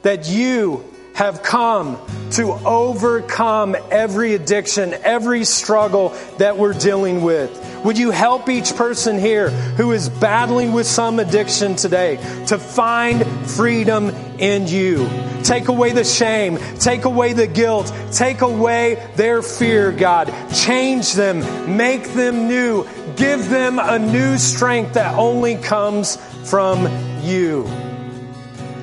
that 0.01 0.27
you 0.27 0.88
have 1.19 1.43
come 1.43 1.99
to 2.31 2.53
overcome 2.65 3.75
every 3.91 4.35
addiction, 4.35 4.93
every 5.03 5.43
struggle 5.43 6.15
that 6.37 6.57
we're 6.57 6.71
dealing 6.71 7.21
with. 7.23 7.51
Would 7.83 7.97
you 7.97 8.11
help 8.11 8.47
each 8.47 8.73
person 8.77 9.19
here 9.19 9.49
who 9.49 9.91
is 9.91 10.07
battling 10.07 10.71
with 10.71 10.87
some 10.87 11.19
addiction 11.19 11.75
today 11.75 12.15
to 12.47 12.57
find 12.57 13.27
freedom 13.49 14.11
in 14.39 14.65
you? 14.67 15.09
Take 15.43 15.67
away 15.67 15.91
the 15.91 16.05
shame, 16.05 16.57
take 16.79 17.03
away 17.03 17.33
the 17.33 17.47
guilt, 17.47 17.91
take 18.13 18.39
away 18.39 19.05
their 19.17 19.41
fear, 19.41 19.91
God. 19.91 20.33
Change 20.53 21.11
them, 21.11 21.75
make 21.75 22.13
them 22.13 22.47
new, 22.47 22.87
give 23.17 23.49
them 23.49 23.77
a 23.77 23.99
new 23.99 24.37
strength 24.37 24.93
that 24.93 25.17
only 25.17 25.57
comes 25.57 26.15
from 26.49 26.87
you. 27.23 27.88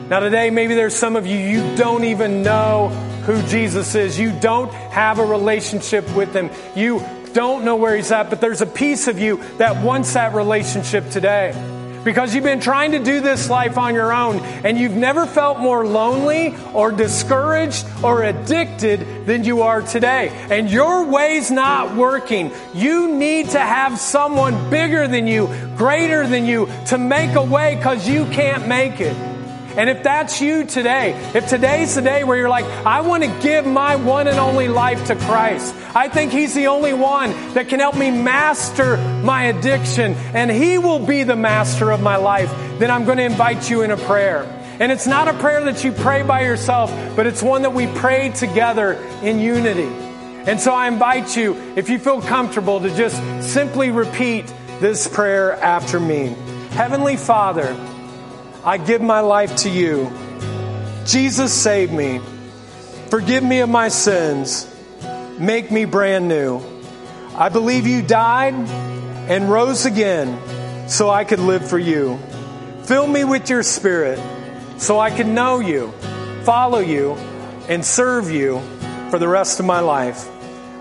Now, 0.09 0.21
today, 0.21 0.51
maybe 0.51 0.75
there's 0.75 0.95
some 0.95 1.17
of 1.17 1.27
you, 1.27 1.37
you 1.37 1.77
don't 1.77 2.05
even 2.05 2.43
know 2.43 2.89
who 3.25 3.43
Jesus 3.49 3.97
is. 3.97 4.17
You 4.17 4.31
don't 4.39 4.73
have 4.73 5.19
a 5.19 5.25
relationship 5.25 6.09
with 6.15 6.33
him. 6.33 6.49
You 6.77 7.05
don't 7.33 7.65
know 7.65 7.75
where 7.75 7.97
he's 7.97 8.13
at, 8.13 8.31
but 8.31 8.41
there's 8.41 8.61
a 8.61 8.67
piece 8.67 9.09
of 9.09 9.19
you 9.19 9.43
that 9.59 9.83
wants 9.85 10.15
that 10.15 10.33
relationship 10.33 11.11
today 11.11 11.53
because 12.05 12.33
you've 12.33 12.45
been 12.45 12.61
trying 12.61 12.93
to 12.93 13.01
do 13.01 13.21
this 13.21 13.51
life 13.51 13.77
on 13.77 13.95
your 13.95 14.13
own 14.13 14.39
and 14.65 14.79
you've 14.79 14.95
never 14.95 15.27
felt 15.27 15.59
more 15.59 15.85
lonely 15.85 16.55
or 16.73 16.93
discouraged 16.93 17.85
or 18.05 18.23
addicted 18.23 19.27
than 19.27 19.43
you 19.43 19.63
are 19.63 19.83
today. 19.83 20.29
And 20.49 20.71
your 20.71 21.05
way's 21.05 21.51
not 21.51 21.97
working. 21.97 22.53
You 22.73 23.13
need 23.13 23.51
to 23.51 23.59
have 23.59 23.99
someone 23.99 24.71
bigger 24.71 25.09
than 25.09 25.27
you, 25.27 25.49
greater 25.77 26.29
than 26.29 26.47
you 26.47 26.71
to 26.87 26.97
make 26.97 27.35
a 27.35 27.43
way 27.43 27.75
because 27.75 28.09
you 28.09 28.25
can't 28.27 28.69
make 28.69 29.01
it. 29.01 29.36
And 29.77 29.91
if 29.91 30.03
that's 30.03 30.41
you 30.41 30.65
today, 30.65 31.13
if 31.35 31.49
today's 31.49 31.95
the 31.95 32.03
day 32.03 32.25
where 32.25 32.37
you're 32.37 32.49
like, 32.49 32.65
I 32.65 33.03
want 33.03 33.25
to 33.25 33.41
give 33.43 33.67
my 33.67 33.97
one 33.97 34.27
and 34.27 34.39
only 34.39 34.69
life 34.69 35.07
to 35.09 35.17
Christ, 35.17 35.75
I 35.95 36.09
think 36.09 36.33
He's 36.33 36.55
the 36.55 36.69
only 36.69 36.95
one 36.95 37.31
that 37.53 37.69
can 37.69 37.81
help 37.81 37.97
me 37.97 38.11
master 38.11 38.97
my 39.23 39.45
addiction, 39.45 40.15
and 40.15 40.51
He 40.51 40.79
will 40.79 40.99
be 40.99 41.25
the 41.25 41.37
master 41.37 41.91
of 41.91 42.03
my 42.03 42.17
life, 42.17 42.51
then 42.79 42.91
I'm 42.91 43.05
going 43.05 43.19
to 43.19 43.25
invite 43.25 43.69
you 43.69 43.83
in 43.83 43.91
a 43.91 43.97
prayer. 43.97 44.45
And 44.79 44.93
it's 44.93 45.07
not 45.07 45.29
a 45.29 45.35
prayer 45.35 45.65
that 45.65 45.85
you 45.85 45.93
pray 45.93 46.23
by 46.23 46.43
yourself, 46.43 46.91
but 47.17 47.27
it's 47.27 47.43
one 47.43 47.63
that 47.63 47.73
we 47.73 47.87
pray 47.87 48.31
together 48.31 48.93
in 49.23 49.41
unity. 49.41 49.89
And 50.47 50.61
so 50.61 50.73
I 50.73 50.87
invite 50.89 51.37
you, 51.37 51.55
if 51.77 51.89
you 51.89 51.99
feel 51.99 52.23
comfortable, 52.23 52.81
to 52.81 52.95
just 52.95 53.17
simply 53.43 53.91
repeat 53.91 54.47
this 54.81 55.09
prayer 55.09 55.55
after 55.55 55.99
me. 55.99 56.37
Heavenly 56.71 57.17
Father, 57.17 57.75
I 58.67 58.79
give 58.79 59.01
my 59.01 59.21
life 59.21 59.55
to 59.59 59.71
you. 59.71 60.11
Jesus, 61.05 61.55
save 61.55 61.93
me. 61.93 62.21
Forgive 63.11 63.45
me 63.45 63.61
of 63.61 63.69
my 63.69 63.89
sins. 63.89 64.67
Make 65.39 65.71
me 65.71 65.85
brand 65.85 66.27
new. 66.27 66.61
I 67.37 67.49
believe 67.49 67.87
you 67.87 68.03
died 68.03 68.55
and 68.55 69.49
rose 69.49 69.87
again 69.87 70.89
so 70.89 71.09
I 71.09 71.23
could 71.23 71.39
live 71.39 71.71
for 71.71 71.79
you. 71.79 72.19
Fill 72.83 73.07
me 73.07 73.23
with 73.23 73.49
your 73.49 73.63
spirit 73.63 74.19
so 74.79 74.99
I 74.99 75.11
can 75.11 75.33
know 75.33 75.61
you, 75.61 75.93
follow 76.43 76.81
you, 76.81 77.13
and 77.69 77.85
serve 77.85 78.33
you 78.33 78.59
for 79.11 79.21
the 79.21 79.29
rest 79.29 79.61
of 79.61 79.67
my 79.67 79.79
life. 79.79 80.29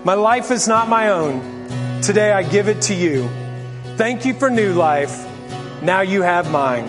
My 0.04 0.14
life 0.14 0.50
is 0.50 0.66
not 0.66 0.88
my 0.88 1.10
own. 1.10 2.00
Today 2.02 2.32
I 2.32 2.42
give 2.42 2.66
it 2.66 2.82
to 2.82 2.94
you. 2.94 3.28
Thank 3.96 4.24
you 4.24 4.34
for 4.34 4.50
new 4.50 4.72
life. 4.72 5.24
Now 5.82 6.00
you 6.00 6.22
have 6.22 6.50
mine. 6.50 6.88